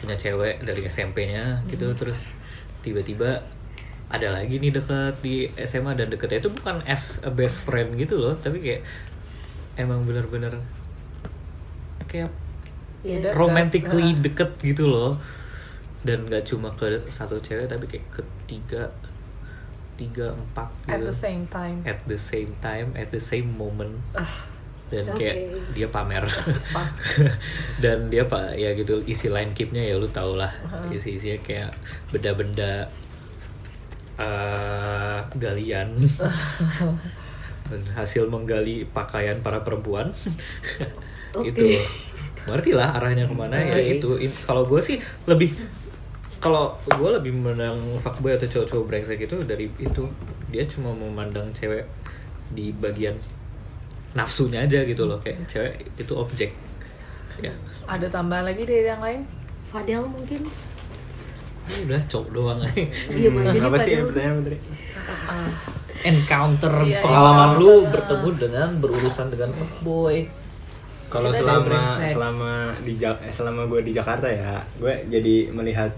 punya 0.00 0.16
cewek 0.16 0.64
dari 0.64 0.88
SMP-nya 0.88 1.60
gitu 1.68 1.92
Hmm. 1.92 1.98
terus 2.00 2.32
tiba-tiba 2.80 3.44
ada 4.08 4.40
lagi 4.40 4.56
nih 4.56 4.72
dekat 4.72 5.20
di 5.20 5.52
SMA 5.60 5.92
dan 5.92 6.08
deketnya 6.08 6.40
itu 6.40 6.48
bukan 6.48 6.80
as 6.88 7.20
a 7.20 7.28
best 7.28 7.60
friend 7.60 7.92
gitu 8.00 8.16
loh 8.16 8.40
tapi 8.40 8.64
kayak 8.64 8.80
emang 9.76 10.00
bener-bener 10.08 10.56
kayak 12.08 12.32
Ya, 13.04 13.20
romantically 13.36 14.16
deket 14.16 14.56
gitu 14.64 14.88
loh 14.88 15.20
dan 16.04 16.28
gak 16.28 16.44
cuma 16.44 16.68
ke 16.76 17.00
satu 17.08 17.40
cewek 17.40 17.64
tapi 17.64 17.88
kayak 17.88 18.06
ke 18.12 18.22
tiga 18.44 18.92
tiga 19.96 20.34
empat 20.34 20.68
at 20.90 21.00
gitu. 21.00 21.08
the 21.08 21.16
same 21.16 21.44
time. 21.48 21.78
At 21.86 21.98
the 22.04 22.20
same 22.20 22.52
time 22.60 22.88
at 22.98 23.08
the 23.14 23.22
same 23.22 23.48
moment. 23.56 23.94
Ah, 24.12 24.44
dan 24.92 25.04
Oke. 25.10 25.18
kayak 25.18 25.36
dia 25.72 25.88
pamer. 25.88 26.24
Dan 27.82 28.12
dia 28.12 28.28
pak 28.28 28.54
ya 28.54 28.76
gitu 28.76 29.00
isi 29.08 29.32
line 29.32 29.50
keepnya 29.56 29.80
ya 29.80 29.96
lu 29.96 30.06
tau 30.12 30.36
lah. 30.36 30.52
Uh-huh. 30.66 30.92
isi 30.92 31.16
isinya 31.16 31.38
kayak 31.40 31.70
benda-benda 32.12 32.90
eh, 34.20 35.18
galian. 35.40 35.96
Dan 37.70 37.80
hasil 37.96 38.28
menggali 38.28 38.84
pakaian 38.84 39.40
para 39.40 39.64
perempuan. 39.64 40.12
Oke. 41.34 41.50
itu 41.50 41.82
ngerti 42.44 42.76
lah 42.76 42.94
arahnya 42.94 43.26
ke 43.26 43.34
mana 43.34 43.56
ya 43.58 43.74
Oke. 43.74 43.98
itu. 43.98 44.10
Kalau 44.46 44.68
gue 44.68 44.78
sih 44.78 45.00
lebih 45.26 45.56
kalau 46.44 46.76
gue 46.84 47.10
lebih 47.16 47.32
menang 47.32 47.80
fuckboy 48.04 48.36
atau 48.36 48.44
cowok-cowok 48.44 48.84
brengsek 48.84 49.24
itu 49.24 49.40
dari 49.48 49.64
itu 49.80 50.04
dia 50.52 50.68
cuma 50.68 50.92
memandang 50.92 51.48
cewek 51.56 51.88
di 52.52 52.68
bagian 52.76 53.16
nafsunya 54.12 54.68
aja 54.68 54.84
gitu 54.84 55.08
loh 55.08 55.16
kayak 55.24 55.48
cewek 55.48 55.88
itu 55.96 56.12
objek. 56.12 56.52
Ya. 57.40 57.56
Ada 57.88 58.12
tambahan 58.12 58.52
lagi 58.52 58.68
dari 58.68 58.84
yang 58.84 59.00
lain? 59.00 59.24
Fadel 59.72 60.04
mungkin. 60.04 60.44
Ini 61.64 61.88
udah 61.88 62.00
cowok 62.12 62.28
doang. 62.28 62.60
Iya, 63.08 63.28
Pak. 63.32 63.42
Jadi 63.48 63.58
apa 63.64 63.76
sih 63.80 63.92
pertanyaan 64.04 64.38
tadi? 64.44 64.58
encounter 66.04 66.72
Iya, 66.84 67.00
pengalaman 67.00 67.50
iya. 67.56 67.60
lu 67.64 67.72
bertemu 67.88 68.28
dengan 68.36 68.68
berurusan 68.84 69.26
dengan 69.32 69.50
fuckboy. 69.56 70.28
Kalau 71.08 71.32
selama 71.32 71.80
selama 72.04 72.52
di 72.84 73.00
eh, 73.00 73.32
selama 73.32 73.64
gue 73.64 73.80
di 73.80 73.92
Jakarta 73.96 74.28
ya, 74.28 74.60
gue 74.76 75.08
jadi 75.08 75.48
melihat 75.48 75.88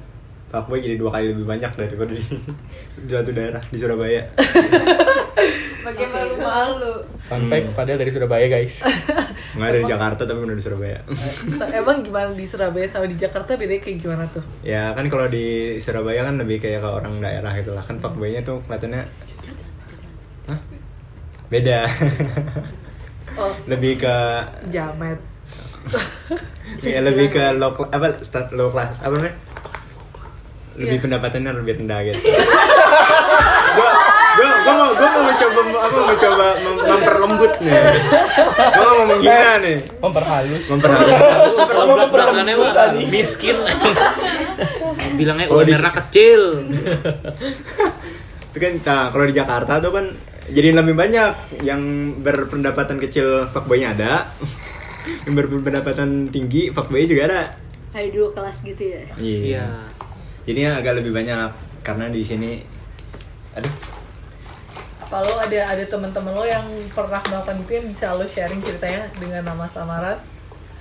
fuckboy 0.46 0.78
jadi 0.78 0.96
dua 0.96 1.10
kali 1.10 1.34
lebih 1.34 1.46
banyak 1.46 1.72
daripada 1.74 2.12
di 2.14 2.22
suatu 3.10 3.30
daerah 3.34 3.62
di 3.66 3.76
Surabaya. 3.78 4.22
Pakai 5.86 6.06
malu-malu. 6.10 6.94
fun 7.22 7.46
fact 7.46 7.74
Fadel 7.74 7.98
dari 7.98 8.10
Surabaya 8.10 8.46
guys 8.50 8.82
Nggak 9.54 9.70
dari 9.70 9.84
Jakarta 9.86 10.22
tapi 10.26 10.38
benar 10.42 10.58
di 10.58 10.64
Surabaya. 10.66 10.98
emang 11.78 12.02
gimana 12.02 12.30
di 12.34 12.46
Surabaya 12.46 12.86
sama 12.90 13.06
di 13.06 13.14
Jakarta 13.14 13.54
bedanya 13.54 13.82
kayak 13.82 13.98
gimana 14.02 14.24
tuh 14.30 14.42
ya 14.66 14.90
kan 14.94 15.06
kalau 15.06 15.30
di 15.30 15.78
Surabaya 15.78 16.26
kan 16.26 16.42
lebih 16.42 16.58
kayak 16.58 16.82
ke 16.82 16.88
orang 16.90 17.22
daerah 17.22 17.52
gitu 17.54 17.70
lah. 17.74 17.82
Kan 17.86 18.02
fuckboynya 18.02 18.42
tuh 18.42 18.58
kelihatannya 18.66 19.02
Hah? 20.50 20.58
Beda. 21.50 21.86
oh 23.40 23.52
lebih 23.68 24.00
ke 24.00 24.16
jamet 24.72 25.18
ya 26.82 27.00
lebih 27.04 27.30
ke 27.30 27.44
low 27.60 27.76
apa 27.92 28.18
start 28.24 28.50
low 28.56 28.72
class 28.72 28.98
apa 29.04 29.12
namanya 29.12 29.34
lebih 30.76 30.92
Iya. 30.92 31.02
pendapatannya 31.02 31.50
lebih 31.54 31.72
rendah 31.78 31.98
gitu. 32.04 32.20
Gua 33.76 33.90
gua 34.34 34.48
gua 34.58 34.74
mau 34.74 34.90
gua 34.90 35.08
mau 35.10 35.22
mencoba 35.26 35.60
apa 35.60 35.92
mau 35.92 36.06
mencoba 36.06 36.46
mem- 36.56 36.84
memperlembut 36.86 37.52
nih. 37.58 37.72
Gua 38.70 38.90
mau 38.90 39.04
menghina 39.06 39.52
nih. 39.58 39.76
Memperhalus. 39.98 40.64
Memperhalus. 40.66 41.12
Memperlembut. 41.54 42.08
Belakangnya 42.08 42.54
mah 42.54 42.72
miskin. 43.06 43.56
Bilangnya 45.18 45.46
Kalau 45.46 45.60
di- 45.60 45.72
UMR 45.72 45.92
kecil. 45.94 46.40
Itu 48.46 48.58
kan 48.58 48.72
nah, 48.82 49.04
kalau 49.10 49.24
di 49.24 49.34
Jakarta 49.34 49.72
tuh 49.78 49.92
kan 49.92 50.06
jadi 50.46 50.72
lebih 50.72 50.94
banyak 50.94 51.32
yang 51.60 51.82
berpendapatan 52.18 52.96
kecil 52.98 53.48
fuckboynya 53.50 53.92
ada. 53.92 54.12
Yang 55.22 55.34
berpendapatan 55.38 56.10
tinggi 56.28 56.68
fuckboy 56.68 57.04
juga 57.04 57.22
ada. 57.26 57.42
Ada 57.92 58.10
dua 58.10 58.28
kelas 58.32 58.58
gitu 58.60 58.82
ya. 58.82 59.02
iya 59.16 59.66
jadinya 60.46 60.78
agak 60.78 61.02
lebih 61.02 61.12
banyak 61.12 61.50
karena 61.82 62.06
di 62.08 62.22
sini 62.22 62.62
aduh. 63.58 63.74
Apa 65.06 65.22
lo 65.22 65.38
ada 65.38 65.60
ada 65.70 65.84
teman-teman 65.86 66.34
lo 66.34 66.42
yang 66.46 66.66
pernah 66.90 67.22
melakukan 67.30 67.62
itu 67.62 67.72
yang 67.78 67.86
bisa 67.90 68.06
lo 68.14 68.26
sharing 68.26 68.62
ceritanya 68.62 69.06
dengan 69.18 69.42
nama 69.42 69.66
samaran? 69.70 70.18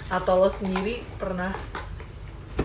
Atau 0.10 0.41
lo 0.41 0.50
sendiri 0.50 1.01
pernah? 1.17 1.53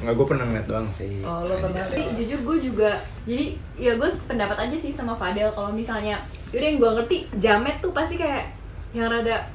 Nggak 0.01 0.15
gue 0.17 0.27
pernah 0.29 0.45
ngeliat 0.49 0.67
doang 0.69 0.89
sih. 0.89 1.21
Oh 1.21 1.45
lo 1.45 1.57
pernah. 1.61 1.85
Tapi 1.85 2.17
jujur 2.17 2.41
gue 2.45 2.57
juga 2.73 3.01
jadi 3.29 3.57
ya 3.77 3.93
gue 3.97 4.09
pendapat 4.09 4.69
aja 4.69 4.77
sih 4.77 4.93
sama 4.93 5.17
Fadel. 5.17 5.53
Kalau 5.53 5.73
misalnya 5.73 6.21
yaudah 6.53 6.69
yang 6.69 6.79
gue 6.81 6.91
ngerti 7.01 7.17
jamet 7.37 7.77
tuh 7.85 7.93
pasti 7.93 8.17
kayak 8.17 8.53
yang 8.97 9.13
rada 9.13 9.49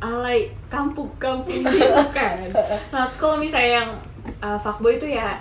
alay 0.00 0.52
kampung-kampung 0.72 1.64
gitu 1.64 2.04
kan. 2.12 2.36
Nah 2.92 3.08
kalau 3.12 3.36
misalnya 3.36 3.84
yang 3.84 3.90
uh, 4.40 4.58
fuckboy 4.60 4.96
itu 4.96 5.08
ya 5.12 5.36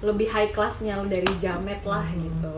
lebih 0.00 0.28
high 0.28 0.52
classnya 0.52 1.00
dari 1.04 1.28
jamet 1.40 1.80
lah 1.82 2.04
gitu 2.12 2.56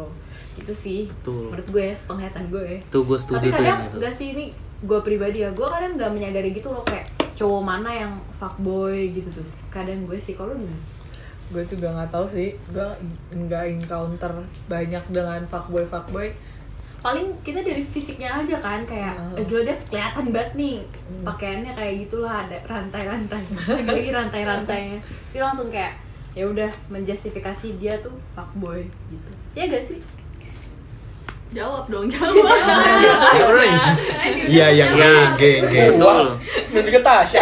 itu 0.58 0.72
sih 0.74 1.00
Betul. 1.06 1.54
menurut 1.54 1.68
gue 1.70 1.84
ya 1.84 1.94
penglihatan 1.94 2.44
gue 2.50 2.64
ya. 2.66 2.78
tuh 2.90 3.02
gue 3.06 3.18
setuju 3.18 3.46
tapi 3.46 3.54
kadang 3.54 3.78
itu 3.80 3.94
enggak 3.94 4.14
sih 4.14 4.26
ini 4.34 4.44
gue 4.78 5.00
pribadi 5.00 5.38
ya 5.42 5.50
gue 5.54 5.66
kadang 5.66 5.92
nggak 5.94 6.10
menyadari 6.10 6.50
gitu 6.50 6.70
loh 6.70 6.82
kayak 6.82 7.06
cowok 7.38 7.62
mana 7.62 7.90
yang 7.90 8.12
fuckboy 8.36 9.14
gitu 9.14 9.30
tuh 9.30 9.46
kadang 9.70 10.02
gue 10.02 10.18
sih 10.18 10.34
kalau 10.34 10.54
gimana? 10.54 10.82
gue 11.48 11.62
juga 11.64 11.86
nggak 11.94 12.10
tahu 12.10 12.26
sih 12.34 12.50
gue 12.68 12.88
nggak 13.32 13.64
encounter 13.72 14.32
banyak 14.66 15.04
dengan 15.08 15.40
fuckboy 15.46 15.86
fuckboy 15.86 16.28
paling 16.98 17.30
kita 17.46 17.62
dari 17.62 17.86
fisiknya 17.86 18.42
aja 18.42 18.58
kan 18.58 18.82
kayak 18.82 19.14
Hmm. 19.14 19.38
eh, 19.38 19.46
gila 19.46 19.62
dia 19.62 19.76
kelihatan 19.86 20.34
banget 20.34 20.50
nih 20.58 20.76
pakaiannya 21.22 21.72
kayak 21.78 21.94
gitulah 22.02 22.34
ada 22.42 22.58
rantai-rantai 22.66 23.38
lagi 23.88 24.10
rantai-rantainya 24.10 24.98
terus 24.98 25.32
kita 25.38 25.44
langsung 25.46 25.70
kayak 25.70 25.94
ya 26.38 26.46
udah 26.46 26.70
menjustifikasi 26.86 27.68
dia 27.76 27.98
tuh 27.98 28.14
fuckboy 28.32 28.86
gitu. 29.10 29.30
Ya 29.52 29.66
gak 29.66 29.82
sih? 29.82 29.98
Jawab 31.48 31.88
dong, 31.88 32.06
jawab. 32.12 32.36
iya. 34.46 34.68
Yang 34.68 34.90
Iya. 34.94 35.18
geng 35.34 35.64
geng 35.66 35.96
betul 35.96 36.26
dan 36.68 36.82
juga 36.84 37.00
Tasya 37.02 37.40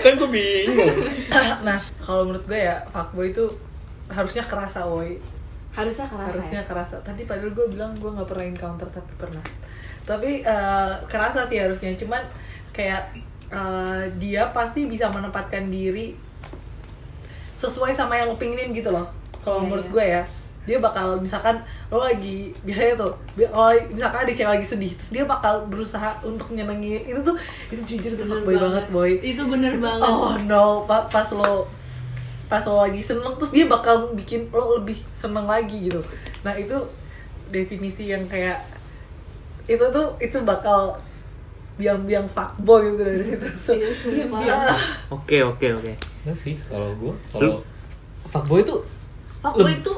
kan 0.00 0.12
gue 0.16 0.28
bingung. 0.28 0.96
Nah 1.62 1.78
kalau 2.00 2.26
menurut 2.26 2.44
gue 2.44 2.58
ya 2.58 2.82
fuckboy 2.90 3.30
itu 3.30 3.44
harusnya 4.08 4.42
kerasa 4.42 4.82
woi. 4.82 5.16
Harusnya 5.70 6.02
kerasa 6.04 6.34
harusnya 6.34 6.60
ya 6.60 6.66
kerasa. 6.66 6.96
Tadi 7.00 7.22
padahal 7.24 7.54
gue 7.54 7.66
bilang 7.70 7.92
gue 7.94 8.10
nggak 8.10 8.26
pernah 8.26 8.46
encounter 8.48 8.88
tapi 8.90 9.12
pernah. 9.14 9.44
Tapi 10.02 10.30
eh, 10.42 10.92
kerasa 11.06 11.46
sih 11.46 11.62
harusnya. 11.62 11.94
Cuman 11.94 12.22
kayak 12.72 13.14
eh, 13.48 14.02
dia 14.18 14.50
pasti 14.50 14.90
bisa 14.90 15.06
menempatkan 15.06 15.70
diri 15.70 16.16
sesuai 17.60 17.92
sama 17.92 18.16
yang 18.16 18.26
lo 18.26 18.34
pinginin 18.34 18.72
gitu 18.72 18.88
loh 18.88 19.04
kalau 19.40 19.60
Iya, 19.60 19.64
menurut 19.66 19.84
iya. 19.84 19.92
gue 19.92 20.06
ya 20.08 20.22
dia 20.60 20.76
bakal 20.78 21.16
misalkan 21.16 21.56
lo 21.88 22.00
lagi 22.00 22.52
biasanya 22.62 22.94
tuh 22.94 23.12
kalau 23.46 23.68
misalkan 23.88 24.20
ada 24.22 24.32
cewek 24.32 24.52
lagi 24.54 24.66
sedih 24.66 24.92
terus 24.92 25.10
dia 25.10 25.24
bakal 25.24 25.64
berusaha 25.66 26.20
untuk 26.22 26.48
nyenengin 26.50 27.00
itu 27.02 27.20
tuh 27.20 27.36
itu 27.68 27.82
jujur 27.86 28.12
Bener 28.14 28.40
boy 28.42 28.56
banget 28.58 28.84
boy 28.88 29.10
Itu 29.18 29.42
bener 29.44 29.76
banget. 29.76 30.04
oh 30.04 30.36
no 30.40 30.84
pa- 30.84 31.04
pas 31.04 31.24
lo 31.30 31.64
pas 32.46 32.60
lo 32.62 32.80
lagi 32.80 33.00
seneng 33.00 33.34
terus 33.36 33.50
dia 33.50 33.64
bakal 33.64 34.12
bikin 34.12 34.48
lo 34.48 34.76
lebih 34.76 35.00
seneng 35.10 35.44
lagi 35.44 35.88
gitu 35.88 36.00
nah 36.40 36.52
itu 36.52 36.76
definisi 37.48 38.06
yang 38.06 38.24
kayak 38.24 38.60
itu 39.64 39.82
tuh 39.86 40.12
itu 40.18 40.38
bakal 40.40 41.00
biang-biang 41.80 42.28
fuckboy 42.28 42.84
gitu 42.86 43.00
dari 43.00 43.24
situ. 43.24 43.46
Iya, 44.12 44.28
Ah, 44.68 44.80
oke 45.08 45.36
oke 45.46 45.66
oke. 45.72 45.92
Enggak 46.20 46.28
Iya 46.28 46.34
sih 46.36 46.54
kalau 46.60 46.92
gue 46.94 47.14
kalau 47.30 47.64
fuckboy 48.26 48.60
itu 48.60 48.76
Fuckboy 49.40 49.72
itu 49.74 49.94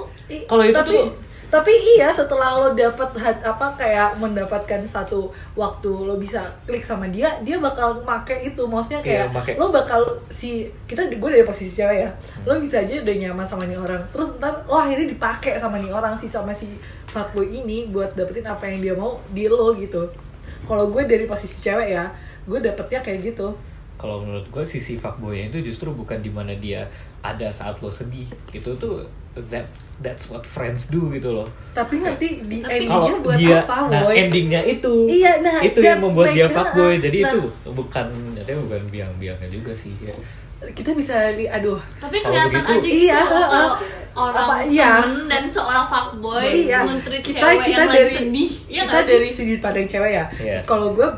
kalau 0.47 0.63
itu 0.63 0.71
tapi 0.73 0.95
tuh 0.95 1.07
tapi 1.53 1.69
iya 1.69 2.09
setelah 2.09 2.57
lo 2.57 2.73
dapet 2.73 3.13
hat- 3.15 3.45
apa 3.45 3.77
kayak 3.77 4.17
mendapatkan 4.17 4.81
satu 4.87 5.29
waktu 5.53 5.85
lo 5.91 6.17
bisa 6.17 6.41
klik 6.65 6.81
sama 6.81 7.05
dia 7.07 7.29
dia 7.43 7.59
bakal 7.59 8.01
make 8.01 8.33
itu. 8.41 8.63
Maksudnya 8.65 9.03
kayak 9.03 9.27
Iya, 9.29 9.35
make. 9.35 9.53
lo 9.59 9.69
bakal 9.69 10.01
si 10.31 10.49
kita 10.87 11.05
gue 11.05 11.29
dari 11.29 11.45
posisi 11.45 11.77
cewek 11.77 11.99
ya 11.99 12.11
lo 12.43 12.57
bisa 12.57 12.81
aja 12.81 12.97
udah 12.97 13.15
nyaman 13.19 13.45
sama 13.45 13.67
nih 13.67 13.77
orang. 13.77 14.01
Terus 14.09 14.33
ntar 14.39 14.65
lo 14.65 14.81
akhirnya 14.81 15.11
dipakai 15.11 15.61
sama 15.61 15.77
nih 15.77 15.91
orang 15.91 16.17
si 16.17 16.25
sama 16.27 16.55
si 16.55 16.73
fuckboy 17.05 17.45
ini 17.45 17.85
buat 17.87 18.15
dapetin 18.15 18.47
apa 18.47 18.65
yang 18.65 18.81
dia 18.81 18.95
mau 18.95 19.21
di 19.29 19.45
lo 19.45 19.77
gitu 19.77 20.09
kalau 20.67 20.91
gue 20.91 21.03
dari 21.05 21.25
posisi 21.27 21.59
cewek 21.61 21.89
ya 21.95 22.11
gue 22.47 22.59
dapetnya 22.59 23.01
kayak 23.03 23.35
gitu. 23.35 23.55
Kalau 24.01 24.19
menurut 24.19 24.47
gue 24.51 24.65
sisi 24.67 24.99
fuckboy 24.99 25.47
itu 25.47 25.63
justru 25.63 25.95
bukan 25.95 26.19
di 26.19 26.27
mana 26.27 26.59
dia 26.59 26.91
ada 27.23 27.55
saat 27.55 27.79
lo 27.79 27.91
sedih. 27.91 28.27
Itu 28.51 28.75
tuh 28.75 29.07
that 29.51 29.71
that's 30.03 30.27
what 30.27 30.43
friends 30.43 30.91
do 30.91 31.07
gitu 31.15 31.31
loh. 31.31 31.47
Tapi 31.71 32.03
nanti 32.03 32.43
di 32.43 32.67
Tapi 32.67 32.83
endingnya 32.83 33.15
buat 33.23 33.39
dia 33.39 33.63
apa 33.63 33.77
nah 33.87 34.03
boy? 34.11 34.15
endingnya 34.19 34.61
itu. 34.67 35.07
Iya, 35.07 35.33
nah, 35.39 35.63
itu 35.63 35.79
yang 35.79 36.03
membuat 36.03 36.35
dia 36.35 36.51
fuckboy. 36.51 36.99
Jadi 36.99 37.19
nah. 37.23 37.31
itu 37.31 37.41
bukan 37.71 38.07
jadi 38.35 38.51
bukan 38.59 38.83
biang-biangnya 38.91 39.49
juga 39.49 39.73
sih. 39.79 39.95
ya. 40.03 40.13
Kita 40.71 40.91
bisa 40.93 41.15
di 41.31 41.45
aduh 41.45 41.81
tapi 41.99 42.17
kelihatan 42.19 42.55
begitu- 42.57 42.71
aja 42.73 42.81
gitu 42.81 43.03
Iya, 43.05 43.19
kalau 43.21 43.43
heeh. 43.43 43.71
orang 44.15 44.37
Apa, 44.39 44.57
iya. 44.65 44.93
dan 45.27 45.43
seorang 45.49 45.87
fuckboy 45.87 46.47
Iya. 46.65 46.79
mentreat 46.83 47.21
kita 47.21 47.41
cewek 47.41 47.59
kita 47.61 47.73
yang 47.75 47.89
dari 47.89 48.03
lagi 48.05 48.17
sedih 48.17 48.51
Iya 48.69 48.83
kita 48.85 48.97
sih? 48.97 49.09
dari 49.09 49.29
sudut 49.31 49.61
pandang 49.61 49.89
cewek 49.89 50.13
ya 50.13 50.25
Iya. 50.35 50.59
kalau 50.63 50.87
gue 50.93 51.09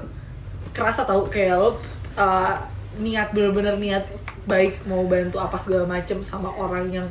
kerasa 0.70 1.02
tau 1.02 1.22
kayak 1.24 1.54
lo 1.54 1.70
uh, 2.14 2.54
niat 2.96 3.28
bener-bener 3.30 3.74
niat 3.76 4.04
baik 4.44 4.82
mau 4.84 5.02
bantu 5.04 5.36
apa 5.36 5.56
segala 5.56 5.84
macem 5.84 6.20
sama 6.20 6.48
orang 6.50 6.86
yang 6.90 7.06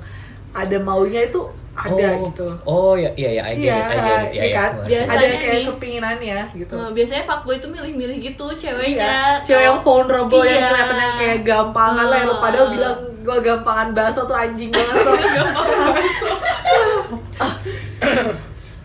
ada 0.53 0.77
maunya 0.77 1.21
itu 1.23 1.41
ada 1.73 1.89
oh, 2.13 2.29
gitu 2.29 2.45
oh 2.63 2.93
ya 2.93 3.09
iya 3.13 3.29
ya 3.33 3.43
I 3.43 3.53
get 3.53 3.65
Iya, 3.65 3.73
it, 3.73 3.81
I 3.81 3.97
get 3.97 3.97
it. 3.97 4.05
Ya, 4.05 4.21
iya 4.29 4.43
ya, 4.43 4.53
kan? 4.53 4.71
gua 4.71 4.85
Biasa- 4.85 5.09
ada 5.09 5.17
Biasanya 5.17 5.37
kayak 5.41 5.53
nih. 5.55 5.65
kepinginannya 5.67 6.37
gitu. 6.55 6.73
Nah, 6.75 6.89
biasanya 6.91 7.23
fuckboy 7.23 7.55
itu 7.55 7.67
milih-milih 7.67 8.17
gitu 8.23 8.45
ceweknya 8.53 9.09
Iya, 9.33 9.41
cewek 9.41 9.63
yang 9.63 9.79
vulnerable 9.81 10.43
yang 10.43 10.53
Iya. 10.55 10.67
kelihatannya 10.69 11.09
kayak 11.17 11.39
gampangan 11.43 12.05
lah 12.05 12.17
yang 12.19 12.29
lo 12.29 12.35
padahal 12.37 12.63
Ah. 12.63 12.71
bilang 12.71 12.97
gue 13.19 13.37
gampangan 13.41 13.87
baso 13.91 14.21
tuh 14.23 14.35
anjing 14.35 14.69
banget 14.69 14.95
tuh. 15.01 15.17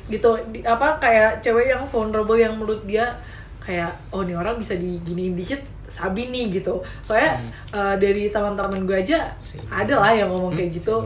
gitu 0.09 0.31
di- 0.49 0.65
apa 0.65 0.97
kayak 0.97 1.31
cewek 1.39 1.69
yang 1.69 1.85
vulnerable 1.87 2.35
yang 2.35 2.55
menurut 2.55 2.81
dia 2.83 3.13
kayak 3.61 3.93
oh 4.09 4.25
nih 4.25 4.33
orang 4.33 4.57
bisa 4.57 4.73
diginiin 4.75 5.37
dikit 5.37 5.61
sabi 5.87 6.25
nih 6.27 6.49
gitu 6.55 6.81
soalnya 7.03 7.37
eh, 7.69 7.95
dari 7.99 8.29
teman-teman 8.29 8.81
gue 8.83 8.97
aja 8.99 9.29
ada 9.69 9.95
lah 9.95 10.13
yang 10.15 10.29
ngomong 10.31 10.53
kayak 10.55 10.73
gitu 10.75 10.97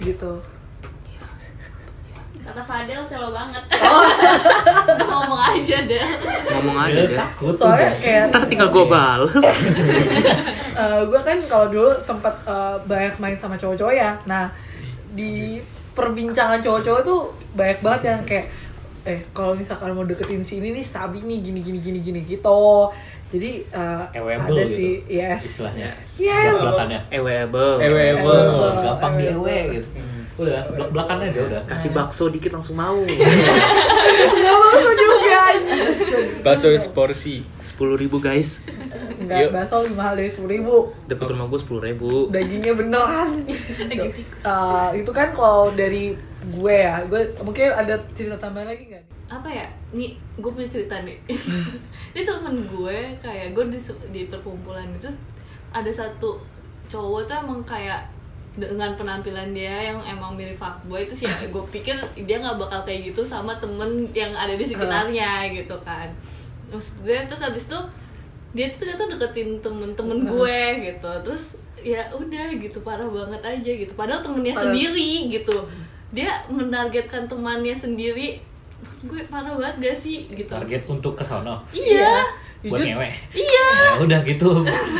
gitu. 0.00 0.32
Kata 2.46 2.62
Fadel 2.62 3.02
selo 3.10 3.34
banget. 3.34 3.64
Oh. 3.86 5.22
ngomong 5.26 5.40
aja 5.40 5.82
deh 5.82 6.06
ngomong 6.52 6.78
aja 6.78 7.00
Dia 7.04 7.10
deh 7.10 7.18
takut 7.18 7.54
tuh, 7.54 7.66
soalnya 7.66 7.92
kayak 7.98 8.22
ntar 8.30 8.42
tinggal 8.46 8.68
gue 8.70 8.86
bales. 8.86 9.34
Gue 11.10 11.20
kan 11.24 11.38
kalau 11.42 11.66
dulu 11.72 11.90
sempat 11.98 12.34
eh, 12.46 12.76
banyak 12.86 13.14
main 13.18 13.36
sama 13.38 13.56
cowok-cowok 13.58 13.94
ya. 13.94 14.14
Nah 14.28 14.52
di 15.16 15.58
perbincangan 15.96 16.60
cowok-cowok 16.60 17.02
tuh 17.02 17.20
banyak 17.56 17.78
banget 17.80 18.02
yang 18.12 18.20
kayak 18.28 18.46
eh 19.06 19.22
kalau 19.30 19.54
misalkan 19.54 19.94
mau 19.94 20.02
deketin 20.02 20.42
si 20.42 20.58
ini 20.58 20.74
nih 20.74 20.84
sabi 20.84 21.22
nih 21.22 21.38
gini 21.38 21.60
gini 21.62 21.78
gini 21.78 21.98
gini 22.02 22.20
gitu 22.26 22.90
jadi 23.26 23.50
eh, 23.66 24.04
Ewable 24.22 24.54
ada 24.54 24.62
gitu 24.70 24.76
sih 24.78 24.92
yes. 25.10 25.42
istilahnya. 25.42 25.90
Yes. 26.14 26.46
belak-belakannya 26.54 27.00
ewable 27.10 27.72
Ewable. 27.82 28.44
Oh, 28.54 28.72
gampang 28.82 29.12
di 29.18 29.24
Ewable. 29.26 29.50
ewe 29.50 29.58
gitu. 29.82 29.88
Udah 30.36 30.68
belak 30.68 30.88
belakan 30.92 31.16
aja 31.24 31.40
udah. 31.48 31.60
Kasih 31.64 31.90
bakso 31.96 32.28
dikit 32.28 32.52
langsung 32.52 32.76
mau. 32.76 33.00
Nggak 34.36 34.56
mau 34.60 34.72
tuh 34.84 34.94
juga. 35.00 35.44
Bakso 36.44 36.68
seporsi. 36.76 37.40
sepuluh 37.64 37.96
ribu 37.96 38.20
guys. 38.20 38.60
Nggak 39.16 39.48
Yuk. 39.48 39.50
bakso 39.56 39.74
lebih 39.80 39.96
mahal 39.96 40.14
dari 40.20 40.28
sepuluh 40.28 40.50
ribu. 40.52 40.74
Dekat 41.08 41.32
rumah 41.32 41.48
gue 41.48 41.60
sepuluh 41.60 41.82
ribu. 41.88 42.28
Dagingnya 42.28 42.76
beneran. 42.76 43.48
Eh, 43.48 44.88
itu 45.00 45.10
kan 45.16 45.32
kalau 45.32 45.72
dari 45.72 46.14
gue 46.46 46.76
ya 46.78 47.02
gue 47.02 47.20
mungkin 47.42 47.74
ada 47.74 47.98
cerita 48.14 48.38
tambahan 48.38 48.70
lagi 48.70 48.84
nggak 48.86 49.04
apa 49.26 49.48
ya? 49.50 49.66
Nih 49.90 50.14
gue 50.38 50.50
punya 50.54 50.70
cerita 50.70 51.02
nih. 51.02 51.18
Ini 52.14 52.22
temen 52.22 52.62
gue 52.62 52.98
kayak 53.18 53.58
gue 53.58 53.64
di, 53.74 53.78
di 54.14 54.22
perkumpulan 54.30 54.86
itu 54.94 55.10
ada 55.74 55.90
satu 55.90 56.38
cowok 56.86 57.26
tuh 57.26 57.34
emang 57.42 57.58
kayak 57.66 58.06
dengan 58.54 58.94
penampilan 58.94 59.50
dia 59.52 59.92
yang 59.92 59.98
emang 60.06 60.32
mirip 60.32 60.56
fuckboy 60.56 61.04
itu 61.04 61.26
sih 61.26 61.28
gue 61.28 61.64
pikir 61.74 61.98
dia 62.22 62.38
nggak 62.38 62.54
bakal 62.56 62.86
kayak 62.86 63.10
gitu 63.10 63.26
sama 63.26 63.52
temen 63.58 64.06
yang 64.14 64.30
ada 64.30 64.54
di 64.54 64.62
sekitarnya 64.62 65.50
gitu 65.50 65.74
kan. 65.82 66.06
Terus 66.70 66.94
gue 67.02 67.18
terus 67.26 67.42
habis 67.42 67.66
itu 67.66 67.78
dia 68.54 68.70
tuh 68.70 68.86
ternyata 68.86 69.10
deketin 69.10 69.58
temen-temen 69.58 70.22
gue 70.22 70.60
gitu. 70.86 71.10
Terus 71.26 71.42
ya 71.82 72.06
udah 72.14 72.46
gitu 72.54 72.78
parah 72.86 73.10
banget 73.10 73.42
aja 73.42 73.70
gitu. 73.74 73.90
Padahal 73.98 74.22
temennya 74.22 74.54
Padahal- 74.54 74.70
sendiri 74.70 75.34
gitu 75.34 75.66
dia 76.14 76.46
menargetkan 76.46 77.26
temannya 77.26 77.74
sendiri 77.74 78.42
Maksud 78.76 79.08
gue 79.08 79.22
parah 79.32 79.56
banget 79.56 79.76
gak 79.82 79.96
sih? 80.04 80.28
Gitu. 80.28 80.52
Target 80.52 80.84
untuk 80.86 81.16
ke 81.16 81.24
sono 81.24 81.64
iya. 81.72 82.22
Buat 82.66 82.82
Jujur, 82.82 82.98
ngewe? 82.98 83.08
Iya. 83.32 83.68
Ya 83.96 84.00
udah 84.04 84.20
gitu. 84.26 84.50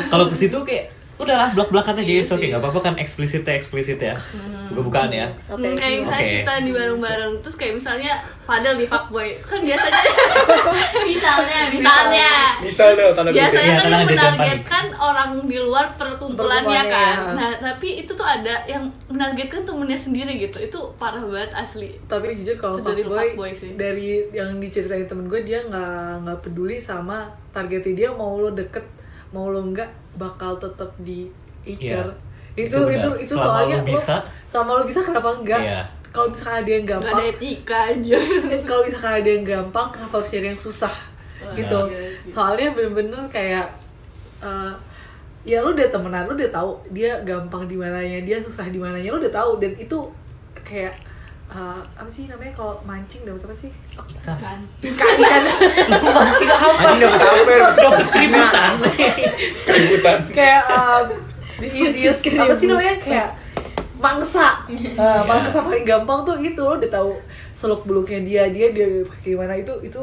Kalau 0.08 0.26
ke 0.32 0.36
situ 0.36 0.58
kayak 0.64 0.88
udahlah 1.16 1.48
belak 1.56 1.68
belakan 1.72 1.96
aja 2.04 2.12
it's 2.20 2.28
okay 2.28 2.52
nggak 2.52 2.60
apa-apa 2.60 2.80
kan 2.92 2.94
eksplisit 3.00 3.42
ya 3.42 3.54
eksplisit 3.56 3.96
ya. 3.96 4.20
Buka 4.66 4.82
bukaan 4.82 5.10
ya. 5.14 5.30
Oke. 5.48 5.62
Hmm, 5.62 5.78
kayak 5.78 5.96
misalnya 6.04 6.26
Oke. 6.26 6.36
kita 6.42 6.52
di 6.60 6.70
bareng-bareng 6.74 7.32
terus 7.40 7.56
kayak 7.56 7.74
misalnya 7.78 8.12
Fadel 8.44 8.74
di 8.76 8.86
fuckboy. 8.86 9.28
Kan 9.42 9.62
biasanya 9.62 10.02
misalnya 11.10 11.60
misalnya. 11.70 12.30
Misal 12.60 12.88
dong 12.94 13.14
tanda 13.14 13.30
biasanya 13.30 13.62
Iya, 13.62 13.76
kan 13.78 13.86
yang 13.88 14.04
menargetkan 14.06 14.84
orang 14.98 15.30
di 15.46 15.58
luar 15.62 15.86
perkumpulannya 15.96 16.82
kan. 16.86 17.16
ya. 17.16 17.34
nah 17.34 17.50
tapi 17.62 18.02
itu 18.04 18.12
tuh 18.12 18.26
ada 18.26 18.66
yang 18.68 18.84
menargetkan 19.08 19.62
temennya 19.64 19.98
sendiri 19.98 20.32
gitu. 20.36 20.58
Itu 20.60 20.78
parah 21.00 21.22
banget 21.24 21.54
asli. 21.54 21.96
Tapi 22.10 22.36
jujur 22.42 22.56
kalau 22.58 22.82
dari 22.82 23.02
fuckboy 23.06 23.50
sih. 23.54 23.72
dari 23.78 24.28
yang 24.34 24.58
diceritain 24.58 25.06
temen 25.06 25.30
gue 25.30 25.40
dia 25.46 25.62
nggak 25.64 26.26
nggak 26.26 26.38
peduli 26.44 26.76
sama 26.82 27.30
targetnya. 27.54 27.94
Dia 27.94 28.08
mau 28.12 28.36
lo 28.36 28.52
deket 28.52 28.84
mau 29.36 29.52
lo 29.52 29.60
enggak 29.60 29.92
bakal 30.16 30.56
tetap 30.56 30.88
di 31.04 31.28
Iya, 31.66 32.00
itu 32.56 32.72
itu 32.72 32.78
itu 32.88 33.10
itu, 33.20 33.34
Selama 33.36 33.44
soalnya 33.52 33.78
lo 33.78 33.84
bisa. 33.84 34.16
sama 34.48 34.70
lo 34.80 34.82
bisa 34.88 35.00
kenapa 35.04 35.28
enggak 35.36 35.60
Iya. 35.60 35.80
kalau 36.08 36.26
misalkan 36.32 36.56
ada 36.56 36.70
yang 36.72 36.82
nggak 36.88 36.96
ada 36.96 37.04
gampang 37.04 37.28
etika 37.28 37.78
aja 37.92 38.18
kalau 38.68 38.82
misalkan 38.88 39.12
ada 39.20 39.28
yang 39.28 39.44
gampang 39.44 39.86
kenapa 39.92 40.14
harus 40.16 40.28
cari 40.32 40.46
yang 40.48 40.56
susah? 40.56 40.94
Gitu. 41.52 41.80
iya, 41.92 41.98
iya. 42.00 42.32
soalnya 42.32 42.68
bener-bener 42.72 43.22
kayak 43.28 43.66
eh, 44.40 44.72
ya 45.44 45.60
lu 45.62 45.76
udah 45.76 45.88
temenan 45.92 46.24
lu 46.24 46.32
udah 46.34 46.50
tahu 46.50 46.70
dia 46.90 47.12
gampang 47.22 47.68
di 47.68 47.76
mananya 47.76 48.18
dia 48.24 48.40
susah 48.40 48.66
di 48.66 48.80
mananya 48.80 49.12
lu 49.12 49.20
udah 49.20 49.30
tahu. 49.30 49.60
Dan 49.60 49.76
itu 49.76 49.98
kayak 50.64 50.96
eh, 51.48 51.80
apa 51.94 52.08
sih 52.08 52.26
namanya? 52.26 52.52
Kalau 52.52 52.82
mancing 52.82 53.22
dapat 53.22 53.42
apa 53.44 53.54
sih? 53.56 53.70
Kan 54.22 54.36
ikan. 54.36 54.58
Ikan 54.82 55.42
lu 56.02 56.08
mancing 56.18 56.50
apa? 56.50 56.80
Anjing 56.84 57.00
dapat 57.02 57.20
apa? 57.22 57.52
ya? 57.52 57.66
dapat 57.76 58.06
selimutan 58.10 58.70
Keributan. 59.62 60.18
kayak 60.30 60.62
um, 60.66 61.06
the 61.58 61.68
easiest 61.68 62.20
apa 62.24 62.54
sih 62.54 62.66
namanya? 62.66 62.96
kayak 62.98 63.28
mangsa. 63.96 64.66
Eh, 64.68 65.20
mangsa 65.24 65.58
paling 65.60 65.84
gampang 65.84 66.20
tuh 66.22 66.36
itu 66.36 66.60
lo 66.60 66.76
udah 66.76 66.90
tahu 66.90 67.10
seluk 67.50 67.82
beluknya 67.84 68.20
dia 68.20 68.42
dia 68.50 68.66
dia 68.70 68.88
gimana. 69.22 69.56
Itu 69.56 69.80
itu 69.80 70.02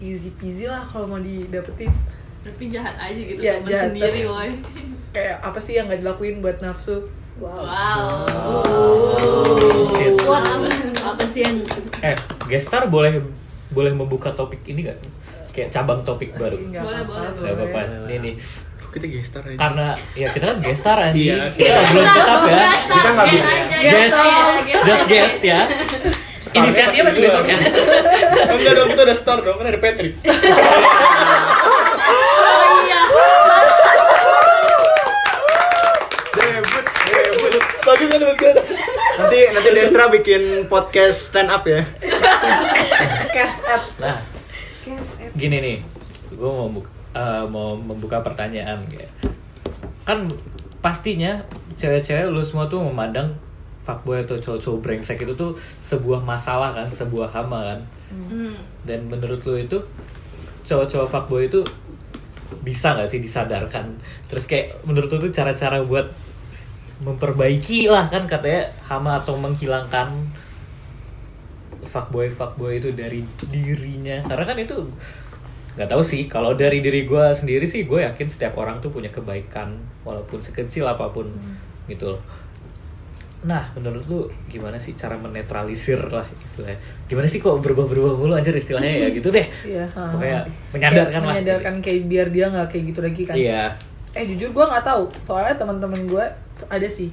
easy 0.00 0.32
peasy 0.34 0.66
lah 0.66 0.82
kalau 0.82 1.06
mau 1.06 1.20
didapetin. 1.20 1.92
Tapi 2.40 2.72
jahat 2.72 2.96
aja 2.96 3.20
gitu 3.20 3.36
Ya, 3.36 3.60
temen 3.60 3.68
jahat, 3.68 3.84
sendiri 3.92 4.20
boy. 4.24 4.48
kayak 5.12 5.36
apa 5.44 5.58
sih 5.60 5.76
yang 5.76 5.86
nggak 5.86 6.00
dilakuin 6.00 6.40
buat 6.40 6.56
nafsu 6.58 7.04
wow. 7.40 8.28
Shit. 9.90 10.14
What? 10.22 10.44
Apa 11.00 11.24
sih 11.26 11.40
yang 11.42 11.64
eh 12.00 12.16
gestar 12.46 12.86
boleh 12.86 13.24
boleh 13.70 13.92
membuka 13.92 14.30
topik 14.30 14.60
ini 14.64 14.84
gak 14.84 14.98
kayak 15.50 15.68
cabang 15.70 16.00
topik 16.00 16.30
baru. 16.34 16.56
Nggak 16.56 16.82
Boleh, 16.82 17.00
apa-apa, 17.00 17.32
boleh, 17.32 17.42
Gak 17.42 17.54
apa-apa. 17.56 17.80
Boleh. 17.80 18.08
ini 18.08 18.16
nih. 18.20 18.34
Kita 18.90 19.06
gestar 19.06 19.42
aja. 19.44 19.54
karena 19.56 19.86
ya 20.12 20.28
kita 20.28 20.44
kan 20.48 20.58
gestar 20.60 20.98
anjing. 21.00 21.30
Iya, 21.30 21.46
kita 21.48 21.78
belum 21.88 22.06
tetap 22.10 22.40
ya. 22.42 22.58
Kita 22.74 23.08
nggak 23.08 23.26
Guest 23.30 23.38
bisa. 23.38 23.54
aja, 23.54 23.78
Guest. 23.78 24.18
guest. 24.66 24.82
just 24.82 25.04
guest 25.06 25.38
ya. 25.40 25.60
Inisiasinya 26.50 27.04
masih 27.06 27.20
besok 27.20 27.44
ya 27.44 27.54
Enggak 28.50 28.72
dong, 28.74 28.88
kita 28.88 29.02
udah 29.04 29.14
star 29.14 29.38
dong, 29.40 29.54
kan 29.54 29.66
ada 29.66 29.78
Patrick. 29.78 30.18
oh 32.42 32.66
iya 32.82 33.00
Debut, 36.32 36.84
Nanti 39.20 39.38
nanti 39.52 39.70
Destra 39.76 40.08
bikin 40.08 40.70
podcast 40.72 41.28
stand 41.28 41.52
up 41.52 41.68
ya. 41.68 41.84
cash 43.30 43.56
app 43.68 43.84
nah 44.00 44.16
gini 45.36 45.56
nih 45.62 45.78
gue 46.34 46.50
mau 46.50 46.66
buka, 46.72 46.90
eh, 47.14 47.44
mau 47.46 47.76
membuka 47.78 48.18
pertanyaan 48.24 48.80
kayak 48.90 49.12
kan 50.08 50.26
pastinya 50.80 51.44
cewek-cewek 51.76 52.32
lu 52.32 52.42
semua 52.42 52.66
tuh 52.66 52.82
memandang 52.82 53.36
fuckboy 53.84 54.24
atau 54.24 54.36
cowok-cowok 54.40 54.80
brengsek 54.80 55.22
itu 55.24 55.34
tuh 55.36 55.56
sebuah 55.80 56.22
masalah 56.22 56.76
kan, 56.76 56.88
sebuah 56.88 57.32
hama 57.32 57.74
kan. 57.74 57.80
Hmm. 58.12 58.56
Dan 58.84 59.08
menurut 59.08 59.40
lu 59.48 59.56
itu 59.56 59.78
cowok-cowok 60.66 61.08
fuckboy 61.08 61.48
itu 61.48 61.64
bisa 62.60 62.92
nggak 62.94 63.08
sih 63.08 63.20
disadarkan? 63.22 63.96
Terus 64.28 64.44
kayak 64.44 64.84
menurut 64.84 65.08
lu 65.10 65.18
tuh 65.30 65.32
cara-cara 65.32 65.80
buat 65.82 66.12
memperbaiki 67.00 67.88
lah 67.88 68.12
kan 68.12 68.28
katanya 68.28 68.68
hama 68.84 69.24
atau 69.24 69.40
menghilangkan 69.40 70.12
fuckboy 71.88 72.28
fuckboy 72.30 72.78
itu 72.78 72.92
dari 72.92 73.24
dirinya. 73.48 74.22
Karena 74.28 74.44
kan 74.44 74.56
itu 74.60 74.76
nggak 75.80 75.88
tahu 75.88 76.02
sih 76.02 76.26
kalau 76.26 76.52
dari 76.52 76.82
diri 76.82 77.06
gue 77.06 77.24
sendiri 77.32 77.64
sih 77.64 77.86
gue 77.86 78.02
yakin 78.02 78.26
setiap 78.26 78.58
orang 78.58 78.82
tuh 78.82 78.90
punya 78.90 79.08
kebaikan 79.08 79.78
walaupun 80.02 80.42
sekecil 80.42 80.84
apa 80.84 81.08
pun 81.08 81.30
gitu 81.88 82.16
loh. 82.16 82.22
Nah 83.40 83.64
menurut 83.72 84.04
lu 84.04 84.20
gimana 84.52 84.76
sih 84.76 84.92
cara 84.92 85.16
menetralisir 85.16 85.98
lah 86.12 86.26
istilahnya? 86.44 86.78
Gimana 87.08 87.26
sih 87.30 87.40
kok 87.40 87.56
berubah-berubah 87.64 88.12
mulu 88.20 88.36
anjir 88.36 88.52
istilahnya 88.52 89.06
ya? 89.06 89.08
Gitu 89.08 89.32
deh. 89.32 89.46
Pokoknya 90.12 90.44
menyadarkan 90.76 91.20
lah. 91.24 91.32
menyadarkan 91.32 91.74
kayak 91.80 92.00
biar 92.04 92.26
dia 92.28 92.46
nggak 92.52 92.68
kayak 92.68 92.84
gitu 92.92 93.00
lagi 93.00 93.22
kan. 93.24 93.36
Iya. 93.38 93.64
Eh 94.12 94.24
jujur 94.26 94.52
gue 94.52 94.64
nggak 94.68 94.84
tahu. 94.84 95.08
Soalnya 95.24 95.56
teman-teman 95.56 96.00
gue 96.04 96.24
ada 96.68 96.84
sih 96.84 97.08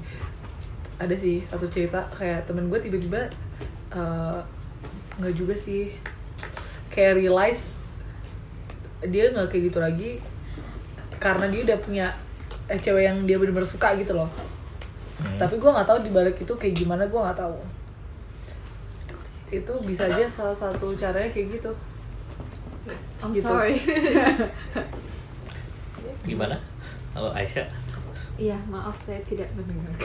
ada 0.97 1.13
sih 1.13 1.45
satu 1.45 1.69
cerita 1.69 2.01
kayak 2.09 2.43
temen 2.43 2.67
gue 2.67 2.79
tiba-tiba 2.79 3.29
eh, 3.93 4.39
nggak 5.17 5.33
juga 5.33 5.53
sih 5.53 5.93
kayak 6.89 7.17
realize 7.17 7.77
dia 8.99 9.29
nggak 9.29 9.47
kayak 9.47 9.63
gitu 9.69 9.79
lagi 9.79 10.11
karena 11.17 11.45
dia 11.47 11.61
udah 11.63 11.77
punya 11.79 12.07
eh, 12.65 12.75
cewek 12.75 13.05
yang 13.05 13.17
dia 13.23 13.37
benar-benar 13.37 13.65
suka 13.65 13.93
gitu 13.95 14.13
loh 14.13 14.29
Hmm. 15.17 15.33
tapi 15.41 15.57
gue 15.57 15.65
nggak 15.65 15.89
tahu 15.89 16.05
di 16.05 16.13
balik 16.13 16.37
itu 16.37 16.53
kayak 16.53 16.77
gimana 16.77 17.09
gue 17.09 17.17
nggak 17.17 17.41
tahu 17.41 17.57
itu 19.49 19.73
bisa 19.81 20.05
aja 20.05 20.29
salah 20.29 20.53
satu 20.53 20.93
caranya 20.93 21.25
kayak 21.33 21.57
gitu 21.57 21.73
I'm 23.17 23.33
Gitu. 23.33 23.41
sorry. 23.41 23.81
gimana 26.21 26.53
kalau 27.13 27.33
Aisyah 27.33 27.65
Iya, 28.37 28.53
maaf 28.67 28.93
saya 29.01 29.17
tidak 29.25 29.49
mendengar. 29.51 29.97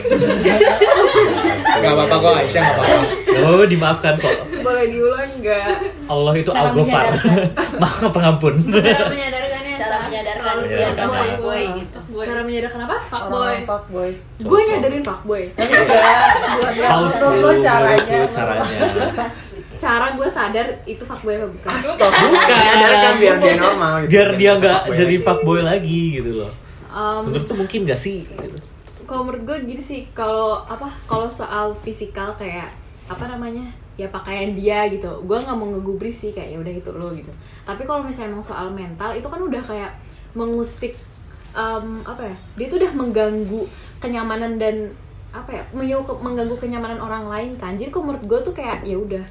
Gak 1.75 1.91
apa-apa 1.93 2.15
kok 2.17 2.33
Aisyah 2.35 2.61
gak 2.63 2.75
apa-apa 2.75 3.05
oh 3.45 3.65
dimaafkan 3.65 4.13
kok 4.17 4.33
Boleh 4.59 4.85
diulang 4.87 5.29
nggak? 5.37 5.65
Allah 6.05 6.33
itu 6.33 6.49
Al-Ghafar 6.49 7.03
menyadarkan. 7.13 7.37
maha 7.81 8.07
pengampun 8.09 8.53
Cara 8.65 9.05
menyadarkannya 9.05 9.75
Cara 9.75 9.97
menyadarkan 10.01 10.53
diam. 10.65 10.93
nggak 10.93 10.93
Boy, 11.03 11.27
fuckboy 11.27 11.37
boy, 11.37 11.63
gitu. 11.77 11.99
Cara 12.23 12.41
menyadarkan 12.41 12.79
apa? 12.83 12.97
orang 13.11 13.63
fuckboy 13.63 14.09
Gue 14.39 14.59
nyadarin 14.65 15.03
fuckboy. 15.03 15.43
enggak 15.53 15.83
buat 16.55 16.73
How 16.83 16.99
menurut 16.99 17.13
to 17.13 17.27
lo 17.37 17.51
caranya 17.59 18.19
caranya 18.27 18.79
Cara 19.75 20.05
gue 20.09 20.27
sadar 20.27 20.67
itu 20.85 21.03
fuckboy 21.03 21.33
apa 21.35 21.47
bukan. 21.49 21.69
Menyadarkan 22.49 23.13
biar 23.19 23.37
dia 23.37 23.55
normal 23.55 23.93
gitu. 23.99 24.09
biar 24.09 24.29
dia 24.33 24.51
nggak 24.55 24.79
jadi 24.91 25.15
fuckboy 25.19 25.59
lagi 25.61 26.01
gitu 26.17 26.33
loh 26.39 26.51
Um, 26.93 27.25
tuh 27.25 27.57
mungkin 27.57 27.89
gak 27.89 27.97
sih 27.97 28.21
gitu. 28.29 28.57
kalau 29.09 29.25
menurut 29.25 29.43
gue 29.49 29.57
gini 29.65 29.81
sih 29.81 30.05
kalau 30.13 30.61
apa 30.61 30.93
kalau 31.09 31.25
soal 31.25 31.73
fisikal 31.81 32.37
kayak 32.37 32.69
apa 33.09 33.25
namanya 33.25 33.65
ya 33.93 34.09
pakaian 34.09 34.53
dia 34.57 34.89
gitu 34.89 35.09
gue 35.25 35.37
nggak 35.37 35.57
mau 35.57 35.69
ngegubris 35.69 36.25
sih 36.25 36.31
kayak 36.33 36.53
ya 36.53 36.57
udah 36.61 36.73
itu 36.73 36.91
lo 36.93 37.09
gitu 37.13 37.29
tapi 37.65 37.85
kalau 37.85 38.01
misalnya 38.01 38.33
emang 38.33 38.45
soal 38.45 38.69
mental 38.73 39.13
itu 39.13 39.25
kan 39.25 39.41
udah 39.41 39.61
kayak 39.61 39.91
mengusik 40.33 40.97
em, 41.53 42.01
apa 42.01 42.25
ya 42.25 42.35
dia 42.57 42.65
tuh 42.69 42.77
udah 42.81 42.93
mengganggu 42.97 43.61
kenyamanan 44.01 44.57
dan 44.57 44.93
apa 45.33 45.49
ya 45.49 45.63
mengganggu 45.73 46.57
kenyamanan 46.57 47.01
orang 47.01 47.25
lain 47.25 47.51
kan 47.57 47.73
jadi 47.73 47.89
kalau 47.89 48.13
menurut 48.13 48.25
gue 48.25 48.39
tuh 48.49 48.53
kayak 48.53 48.85
ya 48.85 48.97
udah 48.97 49.25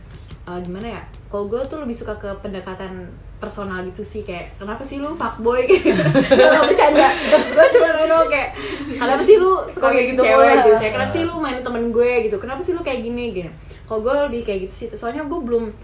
eh, 0.50 0.58
gimana 0.62 0.98
ya 0.98 1.02
kalau 1.30 1.46
gue 1.50 1.62
tuh 1.66 1.82
lebih 1.82 1.94
suka 1.94 2.14
ke 2.18 2.30
pendekatan 2.42 3.10
personal 3.42 3.82
gitu 3.82 4.06
sih 4.06 4.22
kayak 4.22 4.54
kenapa 4.54 4.86
sih 4.86 5.02
lu 5.02 5.18
fuckboy? 5.18 5.66
Gak 6.38 6.62
bercanda 6.62 7.10
gue 7.50 7.66
cuma 7.74 7.88
nanya 7.98 8.22
kayak 8.30 8.48
kenapa 8.94 9.22
sih 9.26 9.36
lu 9.42 9.66
suka 9.66 9.90
kayak 9.90 10.14
gitu? 10.14 10.22
cewek 10.22 10.54
gitu. 10.62 10.70
Saya 10.78 10.90
kenapa 10.94 11.10
sih 11.10 11.22
lu 11.26 11.34
main 11.42 11.58
temen 11.66 11.90
gue? 11.90 12.10
gitu 12.30 12.36
kenapa 12.38 12.62
sih 12.62 12.78
lu 12.78 12.86
kayak 12.86 13.02
gini? 13.02 13.34
Gini. 13.34 13.50
Kalau 13.90 13.98
gue 14.06 14.14
lebih 14.30 14.40
kayak 14.46 14.70
gitu 14.70 14.74
sih 14.74 14.86
soalnya 14.94 15.26
gue 15.26 15.40
belum 15.42 15.74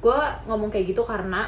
gue 0.00 0.18
ngomong 0.48 0.72
kayak 0.72 0.96
gitu 0.96 1.04
karena 1.04 1.44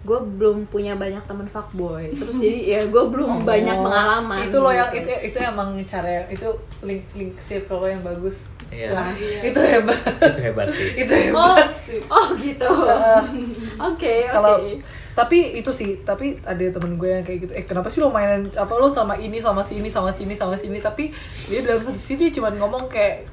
gue 0.00 0.16
belum 0.16 0.64
punya 0.66 0.96
banyak 0.96 1.20
temen 1.24 1.44
fuckboy. 1.44 2.08
Terus 2.10 2.36
jadi 2.36 2.58
ya 2.64 2.80
gue 2.88 3.04
belum 3.06 3.44
banyak 3.44 3.76
Oh, 3.76 3.84
pengalaman. 3.84 4.48
itu 4.48 4.56
lo 4.56 4.72
yang 4.72 4.88
gitu. 4.90 5.12
itu 5.12 5.12
itu 5.28 5.38
emang 5.38 5.76
cara 5.84 6.24
itu 6.26 6.48
link 6.80 7.04
link 7.12 7.36
circle 7.38 7.78
lo 7.78 7.86
yang 7.86 8.00
bagus. 8.00 8.48
Iya. 8.70 8.94
Wah, 8.94 9.10
itu 9.18 9.60
hebat. 9.60 9.98
Itu 9.98 10.40
hebat 10.40 10.68
sih. 10.70 10.88
Itu 11.02 11.12
oh 11.34 11.52
hebat 11.52 11.74
sih. 11.84 12.00
oh 12.06 12.26
gitu. 12.38 12.68
Uh, 12.70 13.22
oke 13.92 14.14
kalau 14.30 14.56
oke. 14.56 14.78
tapi 15.10 15.58
itu 15.58 15.68
sih 15.68 16.00
tapi 16.00 16.38
ada 16.40 16.62
temen 16.70 16.94
gue 16.94 17.10
yang 17.10 17.20
kayak 17.20 17.38
gitu. 17.44 17.52
Eh 17.52 17.66
kenapa 17.66 17.90
sih 17.90 17.98
lo 17.98 18.08
mainin 18.08 18.46
apa 18.54 18.72
lo 18.72 18.86
sama 18.86 19.18
ini 19.18 19.36
sama 19.36 19.60
si 19.60 19.82
ini 19.82 19.90
sama 19.90 20.14
si 20.14 20.22
ini 20.22 20.32
sama 20.32 20.54
si 20.54 20.70
ini 20.70 20.78
tapi 20.78 21.10
dia 21.44 21.60
dalam 21.60 21.82
satu 21.82 21.98
sini 21.98 22.30
cuma 22.30 22.48
ngomong 22.48 22.86
kayak 22.86 23.26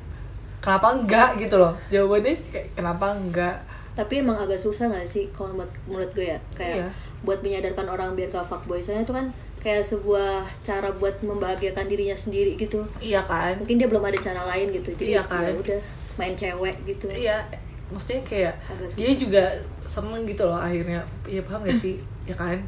kenapa 0.58 1.00
enggak? 1.00 1.30
gitu 1.38 1.56
loh. 1.56 1.78
Jawabannya 1.88 2.34
kayak 2.52 2.68
kenapa 2.74 3.06
enggak 3.14 3.56
tapi 3.98 4.22
emang 4.22 4.38
agak 4.38 4.56
susah 4.56 4.88
gak 4.88 5.04
sih 5.04 5.26
kalau 5.34 5.58
menurut, 5.58 5.74
menurut 5.90 6.12
gue 6.14 6.30
ya? 6.30 6.40
Kayak 6.54 6.76
Iya. 6.78 6.88
buat 7.26 7.40
menyadarkan 7.42 7.88
orang 7.90 8.14
biar 8.14 8.30
gak 8.30 8.46
fuckboy. 8.46 8.78
Soalnya 8.78 9.04
itu 9.04 9.12
kan 9.12 9.26
kayak 9.58 9.82
sebuah 9.82 10.46
cara 10.62 10.94
buat 10.94 11.18
membahagiakan 11.20 11.90
dirinya 11.90 12.14
sendiri 12.14 12.54
gitu. 12.56 12.86
Iya 13.02 13.26
kan? 13.26 13.58
Mungkin 13.58 13.76
dia 13.76 13.90
belum 13.90 14.06
ada 14.06 14.16
cara 14.16 14.46
lain 14.46 14.70
gitu. 14.72 14.94
Jadi 14.94 15.18
Iya 15.18 15.26
kan? 15.26 15.42
ya 15.42 15.52
udah 15.52 15.80
main 16.16 16.34
cewek 16.34 16.76
gitu. 16.86 17.10
Iya 17.10 17.42
maksudnya 17.88 18.22
kayak 18.22 18.54
dia 18.94 19.12
juga 19.18 19.44
seneng 19.84 20.22
gitu 20.24 20.46
loh 20.46 20.62
akhirnya. 20.62 21.02
Iya 21.26 21.42
paham 21.42 21.66
gak 21.66 21.82
sih? 21.82 21.98
Ya 22.30 22.36
kan 22.36 22.60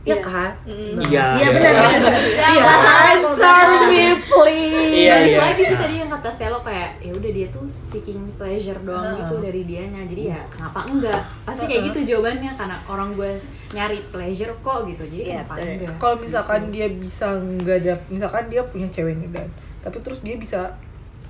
Iya 0.00 0.08
Iya. 0.10 0.24
kan? 0.24 0.50
Iya. 0.64 1.26
iya 1.36 1.48
benar 1.52 1.72
benar 1.76 2.20
Iya, 2.24 2.72
Sorry 2.74 3.14
salah. 3.36 3.84
me 3.84 4.02
please. 4.22 4.90
Iya, 4.90 5.12
balik 5.14 5.28
iya. 5.28 5.38
lagi 5.38 5.62
sih 5.62 5.70
Nah. 5.70 5.80
tadi 5.80 5.94
yang 5.96 6.10
kata 6.10 6.30
Selo 6.30 6.58
kayak 6.60 6.90
ya 6.98 7.12
udah 7.12 7.30
dia 7.30 7.46
tuh 7.48 7.64
seeking 7.64 8.20
pleasure 8.34 8.80
doang 8.80 9.04
Heeh. 9.06 9.18
gitu 9.20 9.34
dari 9.38 9.62
dianya 9.62 10.00
jadi 10.02 10.22
ya 10.26 10.40
kenapa 10.48 10.78
enggak 10.86 11.20
pasti 11.44 11.64
kayak 11.64 11.82
gitu 11.86 11.98
jawabannya 12.06 12.50
karena 12.54 12.76
orang 12.86 13.08
gue 13.12 13.30
nyari 13.70 13.98
pleasure 14.08 14.52
kok 14.58 14.78
gitu 14.86 15.04
jadi 15.06 15.22
Iya, 15.22 15.40
kenapa 15.42 15.52
betul. 15.54 15.68
enggak 15.70 15.94
Kalau 15.98 16.16
misalkan 16.18 16.60
dia 16.70 16.86
bisa 16.88 17.26
nggak 17.30 17.76
ada, 17.78 17.94
misalkan 18.08 18.44
dia 18.46 18.62
punya 18.62 18.88
cewek 18.88 19.14
nih 19.14 19.28
dan, 19.30 19.48
tapi 19.80 19.96
terus 20.00 20.20
dia 20.20 20.34
bisa 20.34 20.60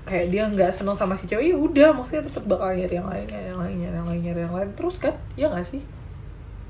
kayak 0.02 0.26
dia 0.28 0.42
nggak 0.44 0.70
seneng 0.70 0.94
sama 0.94 1.14
si 1.14 1.26
cewek, 1.26 1.44
ya 1.44 1.56
udah, 1.56 1.88
maksudnya 1.92 2.22
tetap 2.24 2.42
bakal 2.44 2.70
nyari 2.70 2.94
yang 2.94 3.04
lain, 3.04 3.26
nyari 3.26 3.46
yang 3.46 3.60
lain, 3.60 3.74
nyari 3.76 3.94
yang 3.94 4.08
lain, 4.08 4.20
nyari 4.24 4.40
yang 4.40 4.54
lain, 4.56 4.68
terus 4.72 4.94
kan, 4.96 5.14
ya 5.34 5.46
nggak 5.46 5.62
sih? 5.64 5.82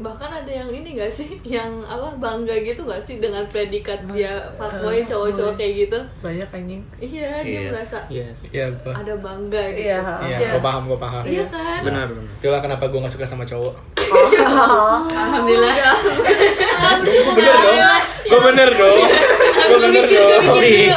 Bahkan 0.01 0.33
ada 0.33 0.49
yang 0.49 0.73
ini 0.73 0.97
gak 0.97 1.13
sih? 1.13 1.37
Yang 1.61 1.85
apa 1.85 2.09
bangga 2.17 2.57
gitu 2.65 2.89
gak 2.89 3.05
sih 3.05 3.21
dengan 3.21 3.45
predikat 3.47 4.09
dia 4.09 4.41
fuckboy 4.57 5.05
cowok-cowok 5.05 5.55
kayak 5.61 5.73
gitu? 5.87 5.99
Banyak 6.25 6.49
anjing. 6.49 6.83
iya 7.01 7.45
dia 7.45 7.61
Iya. 7.61 7.71
merasa 7.71 7.99
Yes. 8.09 8.39
Iya 8.49 8.67
gua. 8.81 8.93
ada 8.97 9.15
bangga 9.21 9.63
gitu. 9.77 9.93
Iya. 9.93 10.01
Iya, 10.25 10.37
Iya. 10.41 10.51
gua 10.57 10.63
paham, 10.65 10.83
gua 10.89 10.99
paham. 10.99 11.23
Iya 11.29 11.45
kan? 11.53 11.81
Benar, 11.85 12.07
benar. 12.11 12.33
Itulah 12.41 12.61
kenapa 12.65 12.85
gue 12.89 12.99
gak 13.05 13.13
suka 13.13 13.27
sama 13.29 13.45
cowok. 13.45 13.75
Alhamdulillah. 15.21 15.75
Bener 17.37 17.57
dong. 17.61 17.79
Gue 18.31 18.41
bener 18.41 18.71
dong. 18.73 19.01
Gue 19.71 19.79
bener 19.79 20.05
dong. 20.09 20.43
sih 20.57 20.89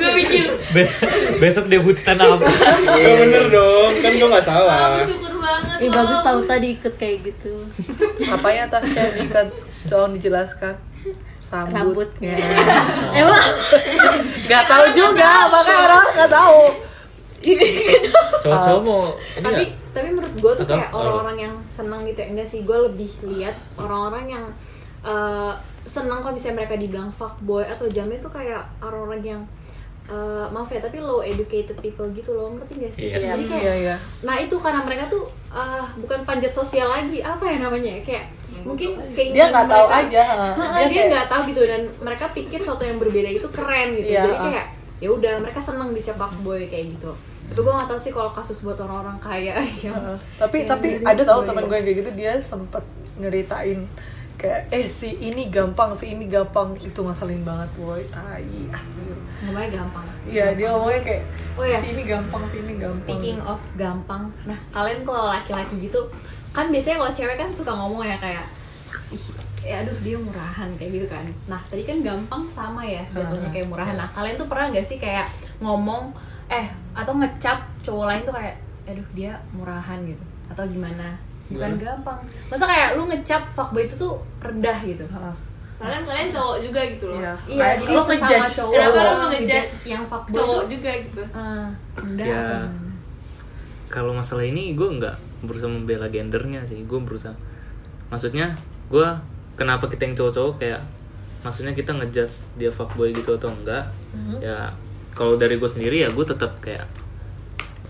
gue 0.00 0.10
mikir. 0.16 0.44
Besok, 0.72 1.00
besok 1.40 1.64
debut 1.68 1.96
stand 1.96 2.20
up. 2.20 2.40
Gue 2.40 3.14
bener 3.26 3.44
dong. 3.48 3.90
Kan 4.00 4.12
gue 4.16 4.28
gak 4.28 4.40
ah, 4.40 4.44
salah 4.44 4.80
bersyukur 5.00 5.29
banget 5.50 5.78
Ih 5.80 5.90
bagus 5.90 6.20
tahu 6.22 6.40
tadi 6.46 6.66
ikut 6.78 6.94
kayak 6.94 7.18
gitu 7.26 7.54
Apanya 8.34 8.70
Tasya 8.70 9.18
diikat? 9.18 9.46
Tolong 9.86 10.12
dijelaskan. 10.14 10.74
Rambut. 11.50 11.74
rambutnya 11.74 12.38
emang 13.18 13.42
Gak 14.46 14.64
tahu 14.70 14.84
juga, 14.94 15.50
makanya 15.50 15.80
orang 15.82 16.06
gak 16.14 16.30
tahu. 16.30 16.60
cowok-cowok 18.40 18.80
mau 18.84 19.02
ini 19.32 19.40
tapi 19.40 19.64
nggak? 19.64 19.70
tapi 19.90 20.08
menurut 20.12 20.34
gue 20.36 20.52
tuh 20.60 20.66
kayak 20.68 20.92
orang-orang 20.92 21.36
yang 21.40 21.54
seneng 21.66 22.04
gitu 22.04 22.20
ya 22.20 22.28
enggak 22.28 22.48
sih 22.48 22.60
gue 22.62 22.78
lebih 22.84 23.10
lihat 23.26 23.56
orang-orang 23.80 24.24
yang 24.28 24.44
eh, 25.00 25.52
seneng 25.82 26.20
kalau 26.20 26.36
misalnya 26.36 26.60
mereka 26.60 26.76
dibilang 26.76 27.08
fuckboy 27.10 27.64
atau 27.64 27.88
jamet 27.88 28.20
tuh 28.20 28.28
kayak 28.28 28.60
orang-orang 28.78 29.20
yang 29.24 29.42
eh, 30.10 30.46
maaf 30.48 30.66
ya 30.66 30.78
tapi 30.78 30.98
low 30.98 31.22
educated 31.22 31.78
people 31.78 32.10
gitu 32.10 32.30
loh 32.32 32.50
ngerti 32.52 32.72
gak 32.78 32.92
sih 32.92 33.02
Iya. 33.08 33.30
jadi 33.32 33.44
kayak 33.46 33.62
Iya, 33.62 33.74
iya. 33.80 33.94
nah 34.26 34.36
itu 34.36 34.56
karena 34.56 34.80
mereka 34.80 35.04
tuh 35.06 35.22
eh, 35.48 35.84
bukan 35.96 36.20
panjat 36.24 36.50
sosial 36.50 36.88
lagi 36.88 37.18
apa 37.20 37.44
ya 37.44 37.56
namanya 37.60 37.90
ya? 37.92 38.02
kayak 38.04 38.24
mungkin 38.60 38.90
keinginan 39.10 39.36
Dia 39.38 39.46
nggak 39.48 39.68
tahu 39.68 39.86
aja. 39.88 40.22
dia 40.82 40.90
kayak- 40.90 41.08
nggak 41.08 41.26
tahu 41.28 41.42
gitu 41.46 41.62
dan 41.64 41.82
mereka 41.98 42.24
pikir 42.30 42.58
sesuatu 42.58 42.82
yang 42.82 42.98
berbeda 42.98 43.30
itu 43.30 43.48
keren 43.48 43.88
gitu 43.94 44.10
Iya, 44.10 44.22
jadi 44.24 44.36
kayak 44.42 44.66
ya 44.98 45.08
udah 45.08 45.34
mereka 45.38 45.60
seneng 45.60 45.90
dicap 45.90 46.14
boy 46.38 46.60
kayak 46.62 46.92
gitu 46.92 47.14
tapi 47.46 47.56
gue 47.58 47.72
nggak 47.72 47.88
tahu 47.88 47.98
sih 47.98 48.12
kalau 48.12 48.30
kasus 48.30 48.60
buat 48.60 48.76
orang-orang 48.76 49.18
kaya 49.18 49.58
yang 49.80 49.96
Heeh. 49.96 50.18
tapi 50.36 50.56
yang 50.60 50.70
tapi 50.70 50.88
ada 51.00 51.22
tau 51.24 51.40
boy. 51.40 51.48
teman 51.48 51.62
gue 51.64 51.76
yang 51.76 51.86
kayak 51.86 51.98
gitu 51.98 52.10
dia 52.14 52.32
sempet 52.36 52.84
ngeritain 53.16 53.80
kayak 54.40 54.60
eh 54.68 54.88
si 54.88 55.20
ini 55.20 55.46
gampang 55.46 55.92
si 55.92 56.10
ini 56.10 56.24
gampang 56.24 56.72
itu 56.74 56.96
ngasalin 56.96 57.44
banget 57.44 57.68
boy 57.76 58.00
tai 58.08 58.40
asli 58.70 59.04
Ngomongnya 59.40 59.68
gampang. 59.76 60.06
iya 60.24 60.46
dia 60.52 60.68
ngomongnya 60.70 61.02
kayak 61.02 61.22
Oh 61.54 61.62
iya. 61.62 61.76
si 61.76 61.92
ini 61.92 62.02
gampang 62.02 62.42
si 62.48 62.56
ini 62.58 62.74
gampang 62.74 63.04
Speaking 63.04 63.38
of 63.40 63.60
gampang, 63.74 64.22
nah 64.42 64.56
kalian 64.70 65.04
kalau 65.04 65.28
laki-laki 65.28 65.76
gitu 65.82 66.00
kan 66.50 66.66
biasanya 66.66 66.96
kalau 66.98 67.12
cewek 67.12 67.36
kan 67.36 67.50
suka 67.50 67.70
ngomong 67.70 68.02
ya 68.02 68.16
kayak 68.16 68.44
ih 69.08 69.24
ya 69.60 69.84
aduh 69.84 69.92
dia 70.00 70.16
murahan 70.16 70.72
kayak 70.74 70.90
gitu 70.90 71.06
kan. 71.06 71.24
Nah 71.46 71.60
tadi 71.62 71.84
kan 71.84 72.00
gampang 72.00 72.42
sama 72.48 72.80
ya 72.80 73.04
jatuhnya 73.12 73.48
kayak 73.50 73.68
murahan. 73.68 73.92
Nah 73.94 74.08
kalian 74.10 74.34
tuh 74.34 74.48
pernah 74.48 74.66
nggak 74.68 74.82
sih 74.82 74.96
kayak 74.96 75.28
ngomong 75.60 76.16
eh 76.48 76.66
atau 76.90 77.12
ngecap 77.14 77.60
cowok 77.80 78.04
lain 78.08 78.22
tuh 78.24 78.32
kayak 78.32 78.56
aduh 78.82 79.04
dia 79.12 79.36
murahan 79.52 80.00
gitu 80.02 80.24
atau 80.48 80.64
gimana? 80.64 81.14
Bukan 81.50 81.72
gampang. 81.76 82.18
Masa 82.46 82.64
kayak 82.64 82.88
lu 82.94 83.04
ngecap 83.04 83.42
fuckboy 83.52 83.84
itu 83.84 83.94
tuh 83.94 84.14
rendah 84.38 84.78
gitu. 84.80 85.02
Heeh. 85.04 85.34
Kalian 85.76 86.02
kalian 86.02 86.28
cowok 86.28 86.56
juga 86.60 86.80
gitu 86.84 87.04
loh. 87.06 87.16
Iya. 87.16 87.34
Iya, 87.46 87.66
jadi 87.76 87.84
lo 87.90 88.02
sesama 88.02 88.14
ngejudge 88.20 88.50
cowok 88.54 88.72
Kenapa 88.72 88.98
lo 89.00 89.12
ngejudge 89.26 89.72
yang 89.84 90.04
fuckboy 90.04 90.34
Cowok 90.34 90.52
tuh 90.54 90.68
juga 90.68 90.90
gitu. 90.98 91.22
eh, 91.24 91.66
rendah 91.94 92.26
Ya. 92.26 92.44
gimana? 92.60 92.88
kalau 93.90 94.14
masalah 94.14 94.46
ini 94.46 94.70
gue 94.72 94.86
nggak 94.86 95.16
berusaha 95.42 95.66
membela 95.66 96.06
gendernya 96.06 96.62
sih 96.62 96.78
gue 96.80 97.00
berusaha 97.00 97.34
maksudnya 98.06 98.54
gue 98.86 99.02
kenapa 99.56 99.90
kita 99.90 100.06
yang 100.06 100.14
cowok-cowok 100.14 100.54
kayak 100.56 100.78
maksudnya 101.40 101.74
kita 101.74 101.90
ngejudge 101.92 102.54
dia 102.54 102.70
fuckboy 102.70 103.10
gitu 103.10 103.34
atau 103.34 103.50
enggak 103.50 103.90
ya 104.38 104.70
kalau 105.10 105.34
dari 105.34 105.58
gue 105.58 105.66
sendiri 105.66 105.96
ya 106.00 106.08
gue 106.08 106.22
tetap 106.22 106.62
kayak 106.62 106.86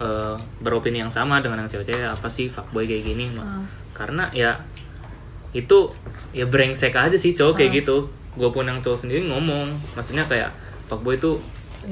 eh, 0.01 0.35
beropini 0.59 0.99
yang 0.99 1.09
sama 1.09 1.39
dengan 1.39 1.61
yang 1.61 1.69
cewek-cewek 1.69 2.03
apa 2.03 2.27
sih 2.27 2.49
fuckboy 2.49 2.85
kayak 2.85 3.05
gini 3.05 3.29
Ma. 3.31 3.61
karena 3.93 4.33
ya 4.33 4.57
itu 5.51 5.91
ya 6.31 6.47
brengsek 6.47 6.93
aja 6.93 7.15
sih 7.15 7.33
cowok 7.33 7.55
kayak 7.57 7.85
gitu 7.85 8.09
gue 8.33 8.49
pun 8.49 8.63
yang 8.63 8.79
cowok 8.79 8.97
sendiri 8.99 9.27
ngomong 9.27 9.67
maksudnya 9.93 10.25
kayak 10.25 10.49
fuckboy 10.87 11.15
itu 11.15 11.37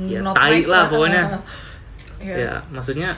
ya 0.05 0.21
Not 0.21 0.33
tai 0.33 0.57
nice 0.57 0.67
lah 0.67 0.85
pokoknya 0.87 1.23
Iya. 2.19 2.35
ya 2.35 2.55
maksudnya 2.69 3.15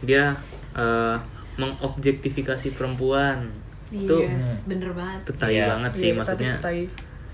dia 0.00 0.30
eh, 0.72 1.16
mengobjektifikasi 1.58 2.70
perempuan 2.72 3.50
itu 3.88 4.14
Yes, 4.14 4.62
bener 4.64 4.92
banget. 4.92 5.20
itu 5.22 5.32
tai 5.34 5.54
Iya. 5.54 5.66
banget 5.68 5.92
sih 5.94 6.08
Iya, 6.08 6.16
maksudnya 6.16 6.52
tapi 6.54 6.62
tai. 6.62 6.80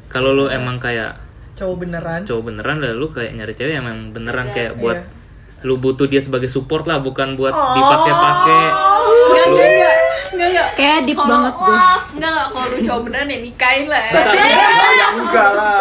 kalau 0.08 0.32
lu 0.32 0.46
emang 0.46 0.78
kayak 0.78 1.18
cowok 1.54 1.76
beneran 1.80 2.20
cowok 2.24 2.42
beneran 2.44 2.76
lah 2.78 2.92
lu 2.92 3.06
kayak 3.08 3.32
nyari 3.32 3.52
cewek 3.52 3.74
yang 3.74 3.84
beneran 4.10 4.46
Iya. 4.48 4.54
kayak 4.54 4.72
buat 4.76 4.98
Iya. 4.98 5.22
Lu 5.64 5.74
butuh 5.74 6.04
dia 6.04 6.20
sebagai 6.20 6.46
support 6.46 6.84
lah 6.84 7.00
bukan 7.00 7.34
buat 7.34 7.50
Oh. 7.50 7.72
dipakai-pakai 7.72 8.64
Enggak, 9.04 9.46
enggak, 9.46 9.68
enggak. 9.68 9.94
Enggak, 10.34 10.48
enggak. 10.50 10.68
Kayak 10.74 10.98
deep 11.04 11.14
Kalau- 11.14 11.30
banget 11.30 11.52
gue. 11.54 11.64
Wah, 11.66 11.98
enggak, 12.10 12.30
enggak. 12.30 12.46
Kalau 12.46 12.66
lu 12.66 12.78
cowok 12.80 13.00
beneran 13.02 13.26
ya 13.26 13.38
nikahin 13.40 13.86
lah. 13.86 14.04
ya 14.04 15.06
enggak 15.10 15.50
lah 15.50 15.80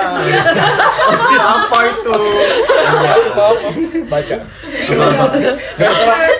apa 1.33 1.79
itu 1.85 2.11
baca 4.05 4.35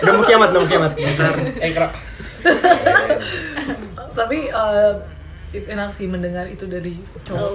mau 0.04 0.22
kiamat 0.22 0.50
mau 0.50 0.66
kiamat 0.66 0.92
ekra 1.60 1.88
tapi 4.14 4.38
eh, 4.46 4.92
itu 5.54 5.66
enak 5.68 5.88
sih 5.88 6.04
mendengar 6.04 6.44
itu 6.44 6.66
dari 6.66 6.92
cowok 7.22 7.52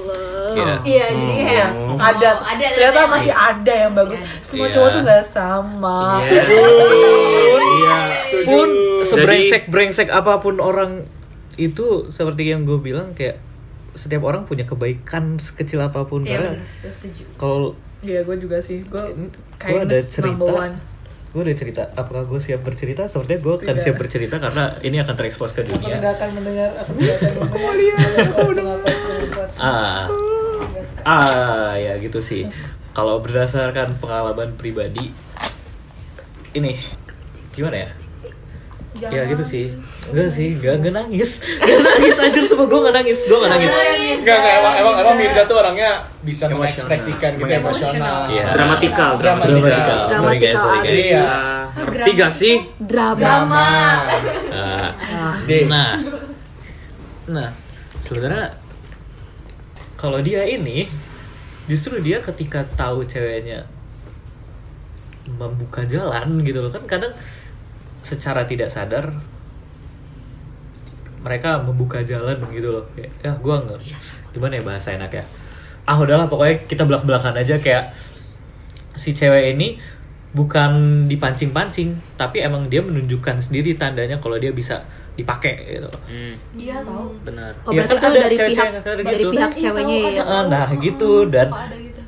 Iya. 0.49 0.71
Iya, 0.81 1.05
jadi 1.11 1.33
kayak 1.45 1.67
Hmm. 1.69 1.97
ada, 1.99 2.27
oh, 2.33 2.35
ada, 2.41 2.63
ternyata 2.71 2.99
ada. 3.01 3.11
masih 3.11 3.31
ada 3.31 3.73
yang 3.77 3.91
bagus 3.93 4.17
semua 4.41 4.63
Iya. 4.63 4.71
cowok 4.73 4.87
tuh 4.89 4.99
nggak 5.03 5.23
sama 5.25 5.99
iya 6.23 6.41
pun 8.47 8.69
Jadi- 8.69 9.05
sebrengsek 9.05 9.61
brengsek 9.67 10.07
apa 10.09 10.37
pun 10.37 10.57
orang 10.57 11.03
itu 11.55 12.07
seperti 12.07 12.47
yang 12.47 12.63
gue 12.63 12.77
bilang 12.77 13.11
kayak 13.11 13.35
setiap 13.91 14.23
orang 14.23 14.43
punya 14.43 14.63
kebaikan 14.63 15.35
sekecil 15.37 15.81
apa 15.81 16.03
pun 16.03 16.23
Iya, 16.23 16.31
karena 16.31 16.49
setuju. 16.83 17.23
kalau 17.35 17.73
Iya, 17.99 18.23
gue 18.23 18.35
juga 18.39 18.57
sih. 18.57 18.79
Gue 18.81 19.11
gue 19.59 19.77
ada 19.77 19.97
cerita 20.01 20.31
number 20.31 20.55
one. 20.55 20.75
Gue 21.29 21.41
ada 21.45 21.53
cerita 21.53 21.83
apakah 21.93 22.25
gue 22.25 22.41
siap 22.41 22.65
bercerita? 22.65 23.05
Sepertinya 23.05 23.39
gue 23.45 23.53
akan 23.61 23.75
siap 23.77 24.01
bercerita 24.01 24.41
karena 24.41 24.73
ini 24.81 24.97
akan 24.97 25.13
terekspos 25.13 25.53
ke 25.53 25.61
Aku 25.61 25.77
dunia 25.77 26.01
tidak 26.01 26.17
akan 26.17 26.29
mendengar. 26.41 26.69
Aku 26.81 26.91
tidak 26.97 27.15
akan 27.21 27.31
mendengar. 27.37 27.97
Aku 28.33 28.49
udah 28.49 28.65
ah. 29.61 30.05
Ah 31.05 31.73
ya 31.77 32.01
gitu 32.01 32.19
sih. 32.25 32.49
Kalau 32.97 33.21
berdasarkan 33.21 34.01
pengalaman 34.01 34.57
pribadi 34.57 35.13
ini 36.57 36.73
gimana 37.53 37.85
ya? 37.85 37.89
Ya 38.97 39.21
gitu 39.29 39.45
sih. 39.45 39.69
Enggak 40.09 40.29
sih 40.33 40.57
enggak 40.57 40.89
nangis. 40.89 41.45
Enggak 41.45 41.79
nangis 41.85 42.15
anjir 42.25 42.38
semua 42.59 42.67
gue 42.67 42.79
enggak 42.83 42.95
nangis 42.99 43.19
gue 43.23 43.37
enggak 43.39 43.51
nangis 43.55 43.71
Enggak, 44.19 44.35
enggak, 44.35 44.53
emang, 44.59 44.73
emang, 44.75 44.95
emang 44.99 45.15
Mirza 45.15 45.41
tuh 45.47 45.55
orangnya 45.55 45.91
bisa 46.19 46.43
mengekspresikan 46.51 47.31
gitu, 47.39 47.47
Emosional. 47.47 48.27
Iya. 48.27 48.45
dramatikal 48.51 49.11
Dramatikal. 49.15 49.99
dramatikal 50.11 50.19
sorry 50.19 50.37
guys 50.43 50.59
sorry 50.59 50.79
guys 50.83 50.99
Iya. 50.99 52.03
Tiga 52.03 52.27
sih 52.27 52.55
Drama. 52.75 53.67
Ah, 54.51 54.91
D. 55.47 55.51
nah 55.71 55.95
nah 57.29 57.49
sebenarnya 58.03 58.59
kalau 59.95 60.19
dia 60.19 60.43
ini 60.43 60.91
justru 61.71 61.95
dia 62.03 62.19
ketika 62.19 62.67
tahu 62.75 63.07
ceweknya 63.07 63.63
membuka 65.29 65.87
jalan 65.87 66.43
gitu 66.43 66.59
loh 66.59 66.73
kan 66.73 66.83
kadang 66.83 67.13
secara 68.03 68.43
tidak 68.43 68.67
sadar 68.67 69.15
mereka 71.19 71.57
membuka 71.57 71.99
jalan 72.01 72.39
gitu 72.49 72.71
loh 72.71 72.85
kayak 72.89 73.11
ya 73.19 73.31
gua 73.35 73.59
nggak 73.61 73.79
gimana 74.29 74.53
ya 74.53 74.63
bahasa 74.63 74.89
enak 74.91 75.11
ya 75.11 75.23
ah 75.83 75.95
udahlah 75.95 76.25
pokoknya 76.25 76.63
kita 76.63 76.83
belak 76.83 77.03
belakan 77.03 77.35
aja 77.35 77.57
kayak 77.57 77.91
si 78.93 79.11
cewek 79.11 79.53
ini 79.53 79.79
bukan 80.29 80.71
dipancing-pancing 81.07 81.89
tapi 82.13 82.39
emang 82.39 82.67
dia 82.67 82.79
menunjukkan 82.79 83.41
sendiri 83.41 83.73
tandanya 83.73 84.15
kalau 84.15 84.37
dia 84.37 84.51
bisa 84.51 84.85
dipakai 85.11 85.51
gitu 85.69 85.83
loh. 85.83 85.99
Hmm, 86.05 86.37
Iya 86.53 86.79
tahu. 86.79 87.11
benar 87.21 87.51
Oh 87.59 87.73
Iya, 87.73 87.83
berarti 87.83 87.91
kan 87.91 87.99
itu 87.99 88.07
ada 88.07 88.19
dari 88.21 88.35
cewek-cewek 88.37 88.53
pihak 88.53 88.67
yang 88.69 88.79
sadar 88.79 88.97
dari 89.01 89.09
gitu. 89.19 89.29
pihak 89.29 89.51
Iya, 89.51 89.59
ceweknya 89.59 89.97
tahu, 89.97 90.07
ya. 90.07 90.21
ada. 90.21 90.31
Ah, 90.31 90.43
nah 90.45 90.67
gitu 90.71 91.09
Hmm, 91.19 91.29
dan 91.29 91.47
gitu. 91.73 92.01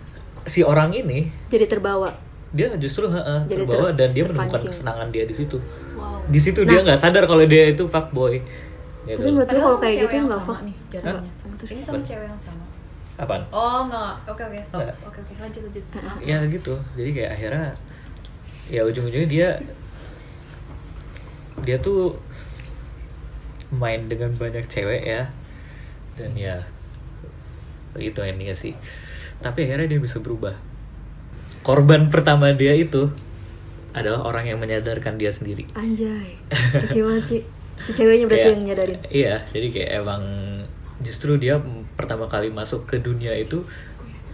si 0.45 0.60
orang 0.62 0.89
ini 0.91 1.19
Jadi 1.45 1.65
terbawa. 1.67 2.10
dia 2.50 2.67
justru 2.78 3.06
heeh, 3.06 3.39
Jadi 3.45 3.62
terbawa 3.62 3.89
ter- 3.89 3.97
dan 3.97 4.10
dia 4.12 4.24
menemukan 4.24 4.47
terpancing. 4.54 4.71
kesenangan 4.71 5.08
dia 5.10 5.24
di 5.24 5.34
situ 5.34 5.58
Wow. 5.91 6.24
di 6.26 6.39
situ 6.39 6.62
dia 6.63 6.80
nggak 6.80 6.95
sadar 6.97 7.24
kalau 7.26 7.43
dia 7.43 7.63
itu 7.67 7.84
fuckboy 7.86 8.39
gitu. 9.04 9.18
Tapi 9.18 9.30
menurut 9.32 9.48
gue 9.48 9.50
Padahal 9.50 9.66
kalau 9.66 9.80
kayak 9.80 9.96
cewek 9.96 10.04
gitu 10.04 10.16
yang 10.16 10.26
nggak 10.30 10.42
sama 10.42 10.50
fuck. 10.50 10.60
nih 10.62 10.76
jatuhnya. 10.92 11.32
Ini 11.62 11.82
sama 11.82 11.98
Apa? 11.98 12.08
cewek 12.08 12.28
yang 12.28 12.42
sama. 12.42 12.64
apaan 13.22 13.44
Oh 13.54 13.78
enggak, 13.86 14.14
oke 14.26 14.42
oke 14.42 14.60
stop. 14.66 14.80
Nggak. 14.82 14.98
Oke 15.06 15.18
oke 15.22 15.34
lanjut 15.38 15.62
lanjut. 15.62 15.86
ya 16.26 16.38
gitu 16.48 16.74
jadi 16.98 17.10
kayak 17.14 17.32
akhirnya 17.38 17.66
ya 18.72 18.82
ujung-ujungnya 18.88 19.30
dia 19.30 19.50
dia 21.62 21.78
tuh 21.78 22.18
main 23.70 24.10
dengan 24.10 24.34
banyak 24.34 24.66
cewek 24.66 25.06
ya 25.06 25.30
dan 26.18 26.34
ya 26.34 26.66
itu 28.00 28.18
endingnya 28.20 28.56
sih 28.56 28.74
tapi 29.44 29.68
akhirnya 29.68 29.92
dia 29.92 30.00
bisa 30.02 30.18
berubah 30.18 30.56
korban 31.62 32.10
pertama 32.10 32.52
dia 32.56 32.74
itu 32.74 33.12
adalah 33.92 34.24
orang 34.24 34.48
yang 34.50 34.60
menyadarkan 34.60 35.20
dia 35.20 35.30
sendiri 35.30 35.68
Anjay. 35.76 36.40
Kecil 36.88 37.12
banget 37.12 37.26
sih. 37.28 37.42
Si 37.82 37.91
ceweknya 37.98 38.26
berarti 38.30 38.46
Kayak- 38.46 38.56
yang 38.58 38.63
nyadarin. 38.67 39.00
Iya, 39.10 39.36
jadi 39.50 39.67
kayak 39.74 39.91
emang 40.06 40.24
justru 41.02 41.38
dia 41.41 41.58
pertama 41.98 42.30
kali 42.30 42.54
masuk 42.54 42.86
ke 42.86 43.02
dunia 43.02 43.34
itu 43.34 43.65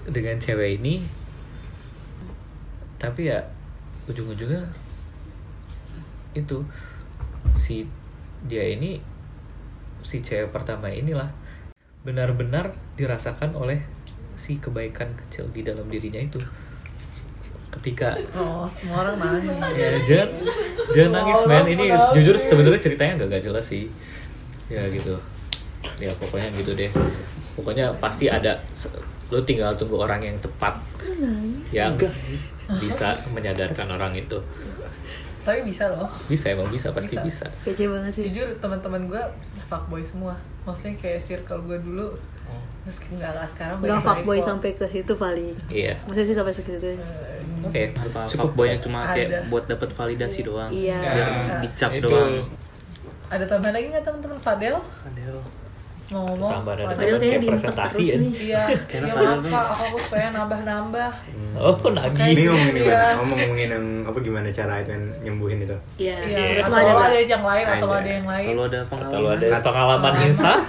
dengan 0.08 0.36
cewek 0.40 0.80
ini. 0.82 1.04
Tapi 2.98 3.30
ya 3.30 3.40
ujung-ujungnya 4.10 4.68
itu 6.36 6.58
si 7.58 7.88
dia 8.46 8.64
ini 8.68 9.02
si 10.06 10.22
cewek 10.22 10.54
pertama 10.54 10.88
inilah 10.92 11.32
benar-benar 12.06 12.72
dirasakan 12.96 13.52
oleh 13.58 13.84
si 14.38 14.62
kebaikan 14.62 15.12
kecil 15.18 15.50
di 15.52 15.64
dalam 15.66 15.88
dirinya 15.90 16.22
itu. 16.22 16.40
Ketika 17.70 18.16
Oh, 18.32 18.66
semua 18.70 19.04
orang 19.04 19.16
nangis. 19.18 19.54
ya 19.74 19.90
jangan 20.02 20.30
jangan 20.90 21.12
nangis 21.14 21.40
men 21.46 21.66
ini 21.68 21.86
jujur 22.12 22.36
sebenarnya 22.36 22.80
ceritanya 22.80 23.14
gak, 23.18 23.30
gak 23.30 23.44
jelas 23.44 23.66
sih 23.66 23.86
ya 24.66 24.84
gitu 24.88 25.14
ya 25.98 26.12
pokoknya 26.14 26.52
gitu 26.54 26.72
deh 26.74 26.92
pokoknya 27.54 27.92
pasti 27.96 28.28
ada 28.28 28.60
lu 29.28 29.40
tinggal 29.42 29.72
tunggu 29.74 29.98
orang 29.98 30.20
yang 30.22 30.38
tepat 30.38 30.76
yang 31.70 31.96
bisa 32.76 33.16
menyadarkan 33.32 33.88
orang 33.90 34.12
itu 34.14 34.40
Tapi 35.42 35.64
bisa 35.64 35.88
loh. 35.90 36.12
bisa 36.28 36.52
emang 36.52 36.68
bisa 36.68 36.92
pasti 36.92 37.16
Bisa. 37.18 37.24
bisa, 37.24 37.48
Kece 37.64 37.88
banget 37.88 38.12
sih. 38.12 38.24
Jujur 38.28 38.52
teman-teman 38.58 39.08
gue 39.08 39.24
fuckboy 39.66 40.04
semua. 40.04 40.36
Maksudnya 40.62 40.92
kayak 40.98 41.22
circle 41.22 41.64
gue 41.64 41.80
dulu. 41.80 42.12
Terus 42.84 43.00
nggak 43.10 43.32
nggak 43.32 43.48
sekarang. 43.50 43.76
Gak 43.78 43.84
banyak 43.86 44.04
fuckboy 44.04 44.40
sampai 44.42 44.70
ke 44.74 44.84
situ 44.86 45.16
paling. 45.16 45.56
iya 45.70 45.96
Maksudnya 46.04 46.26
sih 46.26 46.36
sampai 46.36 46.52
segitu 46.52 46.92
Eh, 46.92 47.00
oke 47.68 47.84
apa 47.94 48.20
cukup 48.26 48.40
fuckboy 48.48 48.68
yang 48.68 48.80
cuma 48.80 49.00
Ada. 49.02 49.14
kayak 49.14 49.30
buat 49.48 49.64
dapat 49.66 49.90
validasi 49.92 50.40
doang 50.42 50.70
Iya. 50.70 51.00
biar 51.04 51.30
dicap 51.62 51.92
Itu. 51.92 52.08
doang 52.08 52.34
Ada 53.28 53.44
tambahan 53.44 53.74
lagi 53.74 53.88
nggak 53.90 54.04
teman-teman 54.04 54.40
Fadel? 54.40 54.76
Padahal 54.80 55.40
ngomong 56.08 56.48
Tambahan 56.50 56.78
ada 56.80 56.96
kayaknya 56.96 57.20
kayak 57.20 57.44
presentasi 57.46 58.00
terus 58.00 58.08
ya. 58.08 58.18
nih. 58.18 58.32
iya 58.42 58.62
Karena 58.88 59.06
iya 59.06 59.16
maaf 59.20 59.44
kak 59.44 59.66
aku 59.68 59.84
aku 59.84 59.98
supaya 60.02 60.28
nambah 60.32 60.60
nambah 60.64 61.12
Oh, 61.58 61.74
nagih. 61.90 62.30
Ini 62.30 62.42
ngomongin 62.46 62.70
Iya. 62.70 62.80
gimana? 62.80 63.10
Ngomong 63.18 63.38
ngomongin 63.42 63.70
yang 63.74 63.86
apa 64.06 64.18
gimana 64.22 64.48
cara 64.50 64.74
itu 64.78 64.92
nyembuhin 65.20 65.60
itu? 65.60 65.78
Iya, 65.98 66.16
iya 66.24 66.38
menurut 66.40 66.64
atau 66.64 67.02
ada 67.02 67.20
yang 67.20 67.44
lain 67.44 67.66
atau 67.68 67.88
Ada. 67.92 68.10
yang 68.14 68.26
lain 68.26 68.46
Kalau 68.48 68.64
ada 68.64 68.80
pengalaman. 68.86 69.12
Kalau 69.12 69.30
ada 69.34 69.48
pengalaman 69.60 70.14
insaf, 70.24 70.62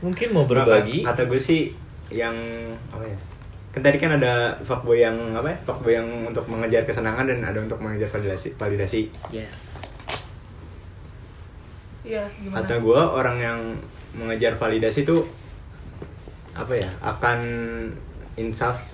mungkin 0.00 0.28
mau 0.28 0.44
berbagi. 0.44 0.98
Kata, 1.00 1.10
kata 1.16 1.22
gue 1.24 1.40
sih 1.40 1.60
yang 2.10 2.36
apa 2.90 3.04
ya? 3.06 3.16
Kan 3.74 3.82
tadi 3.82 3.98
kan 3.98 4.14
ada 4.14 4.32
fuckboy 4.60 4.98
yang 4.98 5.16
apa 5.32 5.50
ya? 5.50 5.58
Fuckboy 5.60 5.92
yang 5.92 6.06
untuk 6.24 6.46
mengejar 6.46 6.82
kesenangan 6.82 7.26
dan 7.26 7.42
ada 7.42 7.58
untuk 7.58 7.78
mengejar 7.78 8.06
validasi. 8.08 8.54
validasi. 8.54 9.10
Yes. 9.28 9.82
iya 12.04 12.28
gimana 12.36 12.60
Kata 12.60 12.74
gue 12.78 13.00
orang 13.00 13.36
yang 13.38 13.58
mengejar 14.14 14.54
validasi 14.54 15.02
itu 15.02 15.24
apa 16.52 16.72
ya? 16.72 16.90
Akan 17.00 17.38
insaf 18.34 18.84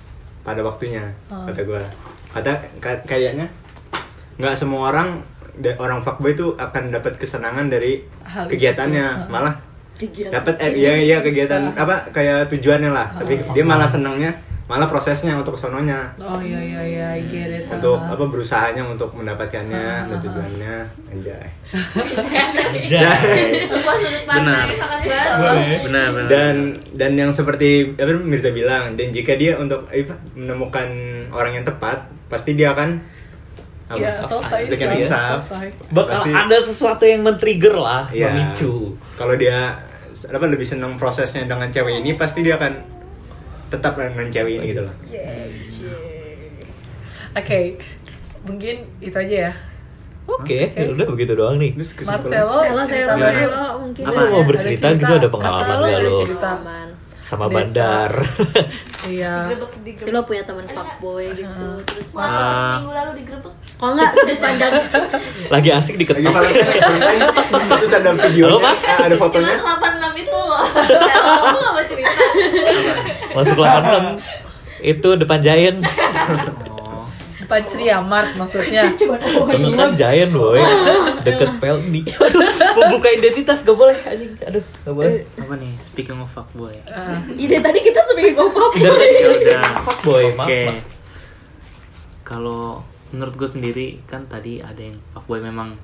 pada 0.41 0.63
waktunya. 0.63 1.13
Hmm. 1.27 1.45
Kata 1.45 1.61
gue. 1.61 1.83
Kata 2.31 2.53
ka- 2.79 3.05
kayaknya 3.05 3.51
nggak 4.37 4.57
semua 4.57 4.89
orang 4.89 5.21
orang 5.77 6.01
fuckboy 6.01 6.33
itu 6.33 6.57
akan 6.57 6.89
dapat 6.89 7.21
kesenangan 7.21 7.69
dari 7.69 8.01
Hal 8.23 8.47
itu. 8.47 8.57
kegiatannya, 8.57 9.07
Hmm. 9.19 9.29
malah 9.29 9.55
Kegiatan. 9.93 10.33
dapat 10.33 10.55
eh, 10.57 10.73
iya 10.73 10.93
iya 10.97 11.17
kegiatan 11.21 11.77
apa 11.77 12.09
kayak 12.09 12.49
tujuannya 12.49 12.89
lah 12.89 13.13
tapi 13.13 13.37
dia 13.53 13.61
malah 13.63 13.85
senangnya 13.85 14.33
malah 14.71 14.87
prosesnya 14.87 15.35
untuk 15.35 15.55
sononya 15.55 16.15
oh 16.17 16.39
iya 16.39 16.63
iya 16.63 16.81
iya 16.81 17.09
get 17.21 17.51
it 17.51 17.67
untuk 17.69 17.99
Ah. 17.99 18.15
apa 18.15 18.23
berusahanya 18.25 18.87
untuk 18.87 19.11
mendapatkannya 19.13 19.83
dan 20.07 20.17
tujuannya 20.17 20.75
anjay 21.09 21.43
Anjay. 22.71 23.67
Sebuah 23.67 23.95
sudut 23.97 24.25
pandang 24.25 24.63
yang 24.65 24.79
sangat 24.79 25.01
baru. 25.03 25.59
Benar, 25.83 26.07
benar. 26.09 26.29
dan 26.29 26.55
dan 26.93 27.13
yang 27.15 27.31
seperti 27.31 27.69
apa 27.95 28.15
Mirza 28.15 28.51
bilang 28.51 28.95
dan 28.95 29.11
jika 29.11 29.35
dia 29.35 29.57
untuk 29.57 29.91
eh, 29.91 30.03
apa, 30.03 30.15
menemukan 30.33 30.87
orang 31.31 31.53
yang 31.53 31.65
tepat 31.65 31.99
pasti 32.27 32.55
dia 32.55 32.71
akan 32.71 33.03
apa, 33.89 33.99
Iya, 33.99 34.23
selesai. 34.23 34.61
dengan 34.69 34.89
Selesai. 34.89 35.03
insaf 35.03 35.39
Selesai. 35.45 35.69
Bakal 35.91 36.15
Pasti- 36.23 36.35
ada 36.37 36.57
sesuatu 36.63 37.05
yang 37.05 37.21
men-trigger 37.21 37.75
lah, 37.77 38.03
Iya. 38.09 38.29
memicu. 38.31 38.95
kalau 39.17 39.35
dia 39.35 39.83
apa 40.21 40.47
lebih 40.47 40.63
senang 40.65 40.95
prosesnya 40.95 41.43
dengan 41.45 41.67
cewek 41.67 41.99
ini 41.99 42.15
pasti 42.15 42.41
dia 42.41 42.55
akan 42.55 43.00
tetap 43.71 43.93
dengan 43.95 44.27
cewek 44.29 44.53
ini 44.53 44.67
gitu 44.69 44.83
loh 44.83 44.95
oke 47.33 47.61
mungkin 48.43 48.75
itu 49.01 49.17
aja 49.17 49.39
ya 49.49 49.53
Oke, 50.31 50.71
udah 50.71 51.11
begitu 51.11 51.35
doang 51.35 51.59
nih. 51.59 51.75
Marcelo 51.75 52.63
Marcelo. 52.71 52.87
selo, 52.87 53.67
mungkin 53.83 54.03
Apa 54.07 54.21
ada. 54.21 54.31
mau 54.31 54.43
bercerita 54.47 54.87
Ada 54.87 54.95
gitu 54.95 55.13
ada 55.17 55.27
pengalaman 55.27 55.67
Marcelo 55.67 55.83
gak 55.83 55.91
ada 55.91 56.07
lo? 56.07 56.19
cerita. 56.23 56.39
Pengalaman. 56.39 56.87
Sama 57.31 57.47
Desta. 57.47 57.55
bandar. 57.55 58.11
iya 59.07 59.47
digerebek. 59.81 60.11
lo 60.11 60.27
punya 60.27 60.43
teman 60.43 60.67
fuckboy 60.67 61.31
gitu, 61.31 61.67
terus 61.87 62.11
Masa 62.13 62.27
Ah. 62.35 62.73
minggu 62.77 62.91
lalu 62.91 63.13
digerebek. 63.17 63.55
kalau 63.77 63.93
nggak 63.95 64.11
sudut 64.13 64.39
pandang 64.39 64.73
Lagi 65.55 65.69
asik 65.71 65.95
lagi 65.95 66.05
diketok. 66.05 66.27
Valentine 66.29 67.23
terus 67.73 67.93
ada 67.93 68.11
videonya 68.13 68.51
Halo, 68.51 68.59
Mas. 68.61 68.83
eh, 68.83 68.99
ada 69.01 69.15
Cuma 69.15 69.23
fotonya 69.23 69.55
86 69.55 70.21
itu 70.21 70.39
loh. 70.43 70.65
Aku 70.67 71.57
gak 71.57 71.71
mau 71.71 71.85
cerita. 71.87 72.11
Masuk 73.31 73.57
86. 73.57 74.19
Itu 74.83 75.09
depan 75.15 75.39
Giant. 75.39 75.79
depan 77.51 78.07
Mart 78.07 78.31
maksudnya 78.39 78.83
Itu 78.95 79.75
kan 79.75 79.91
Giant, 79.99 80.31
boy. 80.31 80.63
Deket 81.27 81.51
Peldi. 81.59 82.07
Aduh, 82.25 82.47
membuka 82.79 83.09
identitas 83.11 83.67
gak 83.67 83.75
boleh 83.75 83.99
anjing. 84.07 84.31
Aduh, 84.47 84.63
gak 84.63 84.95
boleh. 84.95 85.27
Apa 85.37 85.55
nih? 85.59 85.73
Speaking 85.83 86.23
of 86.23 86.31
fuckboy. 86.31 86.79
Ah, 86.87 87.19
ide 87.35 87.59
tadi 87.59 87.79
kita 87.83 88.01
speaking 88.07 88.39
of 88.39 88.55
Ya 88.79 88.91
kita 88.95 89.33
sih 89.35 89.45
udah. 89.51 89.63
maaf. 89.67 90.47
Oke. 90.47 90.61
maaf. 90.71 90.79
Kalau 92.23 92.87
menurut 93.11 93.35
gue 93.35 93.49
sendiri 93.51 93.87
kan 94.07 94.31
tadi 94.31 94.63
ada 94.63 94.79
yang 94.79 95.03
fuckboy 95.11 95.43
memang 95.43 95.75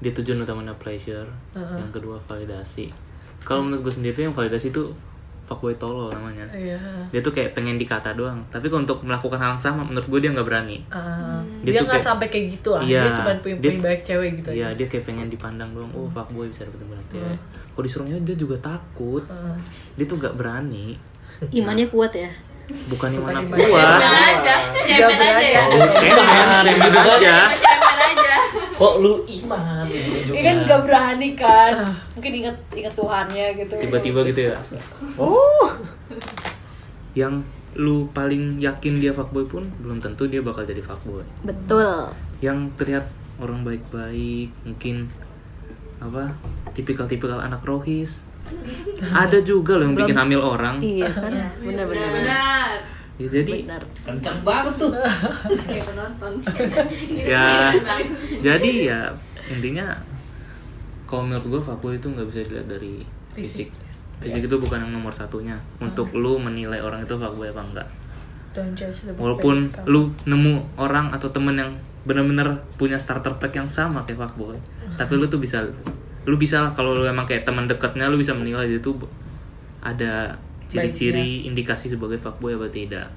dia 0.00 0.16
tujuan 0.16 0.40
utamanya 0.40 0.72
pleasure, 0.80 1.28
yang 1.52 1.92
kedua 1.92 2.24
validasi. 2.24 2.88
Kalau 3.44 3.60
menurut 3.60 3.84
gue 3.84 3.92
sendiri 3.92 4.24
yang 4.24 4.32
validasi 4.32 4.72
itu 4.72 4.96
fuckboy 5.50 5.74
tolol 5.74 6.08
namanya. 6.08 6.46
iya 6.54 6.78
Dia 7.10 7.18
tuh 7.18 7.30
kayak 7.30 7.52
pengen 7.52 7.74
dikata 7.74 8.14
doang, 8.14 8.38
tapi 8.46 8.70
kalau 8.70 8.80
untuk 8.80 9.02
melakukan 9.02 9.34
hal 9.36 9.50
yang 9.50 9.60
sama 9.60 9.82
menurut 9.82 10.06
gue 10.06 10.20
dia 10.20 10.30
nggak 10.30 10.46
berani. 10.46 10.78
Ah, 10.88 11.42
Dia 11.60 11.66
dia 11.66 11.80
tuh 11.80 11.84
nggak 11.84 11.90
kayak- 11.92 12.06
sampai 12.06 12.26
kayak 12.28 12.46
gitu 12.52 12.68
lah 12.70 12.82
Iya, 12.82 13.02
dia 13.02 13.10
cuma 13.12 13.30
punya, 13.34 13.56
dia- 13.56 13.70
punya 13.72 13.82
banyak 13.82 14.02
cewek 14.06 14.30
gitu 14.36 14.48
Iya, 14.48 14.62
aja 14.64 14.76
dia 14.76 14.86
kayak 14.86 15.04
pengen 15.04 15.26
dipandang 15.26 15.70
doang. 15.72 15.90
Oh, 15.90 16.06
fuckboy 16.08 16.46
bisa 16.46 16.62
dapetin 16.62 16.86
banyak 16.86 17.06
cewek. 17.10 17.36
Kalau 17.70 17.82
disuruhnya 17.82 18.16
dia 18.20 18.36
juga 18.36 18.56
takut. 18.60 19.26
Ah. 19.26 19.58
Dia 19.92 20.06
tuh 20.06 20.16
nggak 20.16 20.34
berani. 20.34 20.94
Imannya 21.50 21.86
kuat 21.88 22.14
ya. 22.14 22.30
Bukan 22.86 23.10
yang 23.10 23.24
mana 23.24 23.42
kuat. 23.42 23.58
Cemen 23.58 24.14
aja. 24.14 24.54
Cemen 24.78 25.18
aja 25.18 25.42
ya. 25.42 25.62
cemen 26.62 26.94
aja. 26.94 27.34
Kok 28.80 28.94
lu 28.96 29.12
iman? 29.42 29.84
Ini 29.84 30.40
kan 30.40 30.56
gak 30.64 30.80
berani 30.82 31.36
kan 31.36 31.72
Ah. 31.78 31.94
Mungkin 32.16 32.32
inget 32.34 32.56
inget 32.72 32.94
Tuhannya 32.96 33.46
gitu 33.54 33.74
Tiba-tiba 33.76 34.24
gitu 34.24 34.40
ya. 34.48 34.54
oh 35.14 35.68
Yang 37.20 37.44
lu 37.72 38.08
paling 38.10 38.56
yakin 38.58 38.98
dia 38.98 39.12
fuckboy 39.12 39.44
pun 39.44 39.68
belum 39.78 40.00
tentu 40.00 40.26
dia 40.26 40.40
bakal 40.40 40.64
jadi 40.64 40.80
fuckboy. 40.80 41.22
Betul. 41.44 42.08
Yang 42.40 42.58
terlihat 42.74 43.06
orang 43.36 43.62
baik-baik, 43.62 44.50
mungkin 44.64 45.06
apa? 45.98 46.34
Tipikal-tipikal 46.72 47.38
anak 47.38 47.62
rohis. 47.62 48.24
Ada 49.06 49.38
juga 49.40 49.76
loh 49.76 49.86
yang 49.86 49.94
bikin 49.94 50.16
hamil 50.16 50.40
orang. 50.40 50.80
Iya 50.80 51.12
kan? 51.12 51.30
Benar 51.60 51.84
benar. 51.86 52.08
Benar. 52.10 52.70
Ya, 53.20 53.28
jadi 53.28 53.52
Benar. 53.62 53.82
kenceng 54.00 54.40
banget 54.40 54.74
tuh. 54.80 54.90
Kayak 55.68 55.84
penonton. 55.86 56.32
ya 57.12 57.44
jadi 58.40 58.70
ya 58.88 59.00
intinya 59.52 59.96
kalau 61.04 61.26
menurut 61.26 61.46
gue 61.46 61.60
fuckboy 61.62 61.98
itu 61.98 62.06
nggak 62.10 62.26
bisa 62.30 62.40
dilihat 62.46 62.66
dari 62.70 63.02
fisik. 63.34 63.68
Fisik 64.20 64.46
itu 64.46 64.56
bukan 64.60 64.84
yang 64.84 64.92
nomor 64.92 65.10
satunya. 65.10 65.58
Untuk 65.80 66.12
lu 66.12 66.36
menilai 66.38 66.78
orang 66.82 67.02
itu 67.02 67.16
fuckboy 67.16 67.50
apa 67.50 67.62
enggak. 67.62 67.88
Don't 68.50 68.74
judge 68.74 69.06
the 69.06 69.14
book 69.14 69.18
by 69.18 69.22
walaupun 69.22 69.56
lu 69.86 70.10
nemu 70.26 70.54
orang 70.78 71.14
atau 71.14 71.30
temen 71.30 71.54
yang 71.54 71.70
bener-bener 72.02 72.64
punya 72.80 72.96
starter 72.96 73.36
pack 73.36 73.60
yang 73.60 73.68
sama 73.68 74.02
kayak 74.08 74.24
fuckboy 74.24 74.56
tapi 74.96 75.20
lu 75.20 75.28
tuh 75.28 75.36
bisa 75.36 75.60
lu 76.24 76.36
bisa 76.40 76.64
lah 76.64 76.72
kalau 76.72 76.96
lu 76.96 77.04
emang 77.04 77.28
kayak 77.28 77.44
teman 77.44 77.68
dekatnya 77.68 78.08
lu 78.08 78.16
bisa 78.16 78.32
menilai 78.32 78.66
dia 78.66 78.80
tuh 78.80 78.96
ada 79.84 80.34
ciri-ciri 80.70 81.44
indikasi 81.48 81.90
sebagai 81.90 82.20
fuckboy 82.20 82.54
apa 82.54 82.68
tidak. 82.70 83.08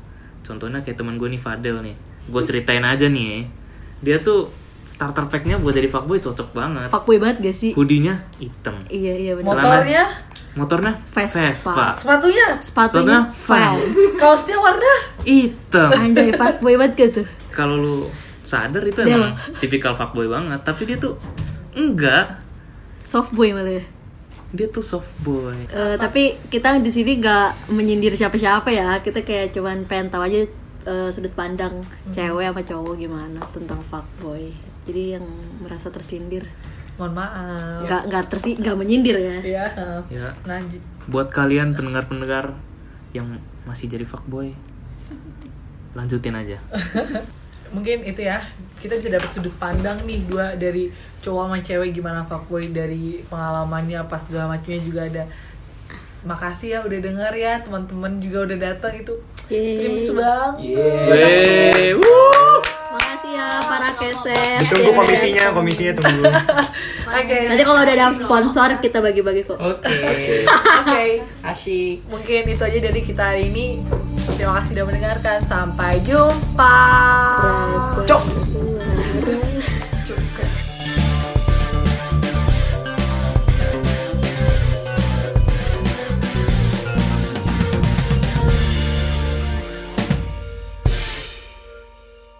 Contohnya 0.44 0.82
kayak 0.82 0.98
teman 1.00 1.16
gue 1.22 1.30
nih 1.30 1.42
Fadel 1.42 1.80
nih. 1.86 1.96
Gue 2.28 2.42
ceritain 2.44 2.84
aja 2.84 3.08
nih 3.08 3.46
dia 4.04 4.20
tuh 4.20 4.52
starter 4.84 5.26
packnya 5.26 5.56
buat 5.56 5.72
jadi 5.72 5.88
fuckboy 5.88 6.17
cocok 6.17 6.50
banget 6.52 6.88
Fuckboy 6.88 7.17
banget 7.17 7.38
gak 7.41 7.56
sih? 7.56 7.72
hoodie-nya 7.72 8.19
hitam 8.36 8.76
Iya 8.86 9.13
iya 9.15 9.32
benar. 9.34 9.56
motornya 9.56 10.04
motornya 10.54 10.93
Vespa. 11.10 11.39
Vespa 11.46 11.86
sepatunya 11.96 12.48
Sepatunya 12.58 12.60
Sepatunya 12.62 13.19
Vans. 13.34 13.98
kaosnya 14.15 14.58
warna 14.58 14.93
hitam 15.22 15.89
Anjay, 15.89 16.30
fuckboy 16.32 16.76
banget 16.76 16.93
gak 16.96 17.10
tuh? 17.15 17.28
kalau 17.50 17.76
lu 17.76 17.98
sadar 18.43 18.84
itu 18.84 19.00
emang 19.02 19.32
tipikal 19.58 19.93
fuckboy 19.93 20.26
banget 20.26 20.60
tapi 20.62 20.84
dia 20.84 20.98
tuh 20.98 21.15
enggak 21.74 22.43
Softboy 23.04 23.52
malah 23.52 23.74
ya. 23.74 23.84
dia 24.50 24.67
tuh 24.67 24.80
soft 24.82 25.10
boy 25.19 25.52
Eh, 25.65 25.96
tapi 25.98 26.38
kita 26.46 26.78
di 26.78 26.88
sini 26.88 27.17
nggak 27.17 27.67
menyindir 27.67 28.13
siapa-siapa 28.13 28.69
ya. 28.69 28.96
Kita 28.98 29.19
kayak 29.19 29.52
cuman 29.52 29.84
pengen 29.84 30.08
tahu 30.08 30.24
aja 30.24 30.46
eh, 30.84 31.10
sudut 31.10 31.32
pandang 31.32 31.82
cewek 32.08 32.46
sama 32.46 32.62
cowok 32.62 32.93
gimana 32.96 33.41
tentang 33.50 33.82
fuckboy. 33.84 34.54
Jadi 34.84 35.17
yang 35.17 35.26
merasa 35.63 35.88
tersindir. 35.89 36.48
Mohon 37.00 37.13
maaf. 37.26 37.82
Nggak 37.88 38.02
nggak 38.12 38.24
tersi 38.30 38.50
nggak 38.60 38.76
menyindir 38.78 39.17
ya. 39.17 39.38
ya 39.41 39.65
ya. 40.12 40.28
Lanjut. 40.46 40.82
Buat 41.10 41.34
kalian 41.34 41.74
pendengar-pendengar 41.74 42.54
yang 43.13 43.39
masih 43.63 43.88
jadi 43.88 44.06
fuckboy 44.06 44.54
lanjutin 45.93 46.34
aja. 46.34 46.58
Mungkin 47.76 48.06
itu 48.06 48.22
ya. 48.26 48.41
Kita 48.78 49.00
bisa 49.00 49.10
dapat 49.10 49.32
sudut 49.32 49.56
pandang 49.56 50.04
nih 50.04 50.28
dua 50.28 50.60
dari 50.60 50.91
cowok 51.24 51.43
sama 51.48 51.58
cewek 51.63 51.89
gimana 51.96 52.28
fuckboy 52.28 52.69
dari 52.75 53.23
pengalamannya 53.31 54.04
pas 54.12 54.19
segala 54.19 54.58
macamnya 54.58 54.81
juga 54.84 55.02
ada. 55.08 55.23
Makasih 56.27 56.67
ya 56.75 56.79
udah 56.84 57.00
denger 57.00 57.34
ya 57.36 57.54
teman-teman 57.63 58.19
juga 58.19 58.52
udah 58.52 58.58
datang. 58.60 58.94
Itu 59.00 59.15
Yeay. 59.52 59.75
Trims 59.75 60.08
bang 60.15 60.54
wuh. 62.00 62.83
Makasih 62.94 63.31
ya 63.33 63.50
para 63.65 63.89
keset. 63.98 64.58
ditunggu 64.62 64.94
komisinya 64.94 65.50
komisinya 65.50 65.94
tunggu 65.98 66.23
oke 67.19 67.37
Nanti 67.50 67.63
kalau 67.65 67.79
udah 67.81 67.96
ada 67.98 68.13
sponsor 68.13 68.69
kita 68.77 69.02
bagi-bagi 69.02 69.50
kok. 69.50 69.58
Oke. 69.58 69.98
oke 70.46 71.06
Asyik. 71.41 72.06
mungkin 72.06 72.41
itu 72.46 72.62
aja 72.62 72.77
dari 72.77 73.02
kita 73.02 73.33
hari 73.33 73.50
ini 73.50 73.81
terima 74.37 74.62
kasih 74.62 74.77
sudah 74.77 74.85
mendengarkan 74.85 75.41
sampai 75.41 75.98
jumpa 76.06 76.77
sesuai. 77.98 79.02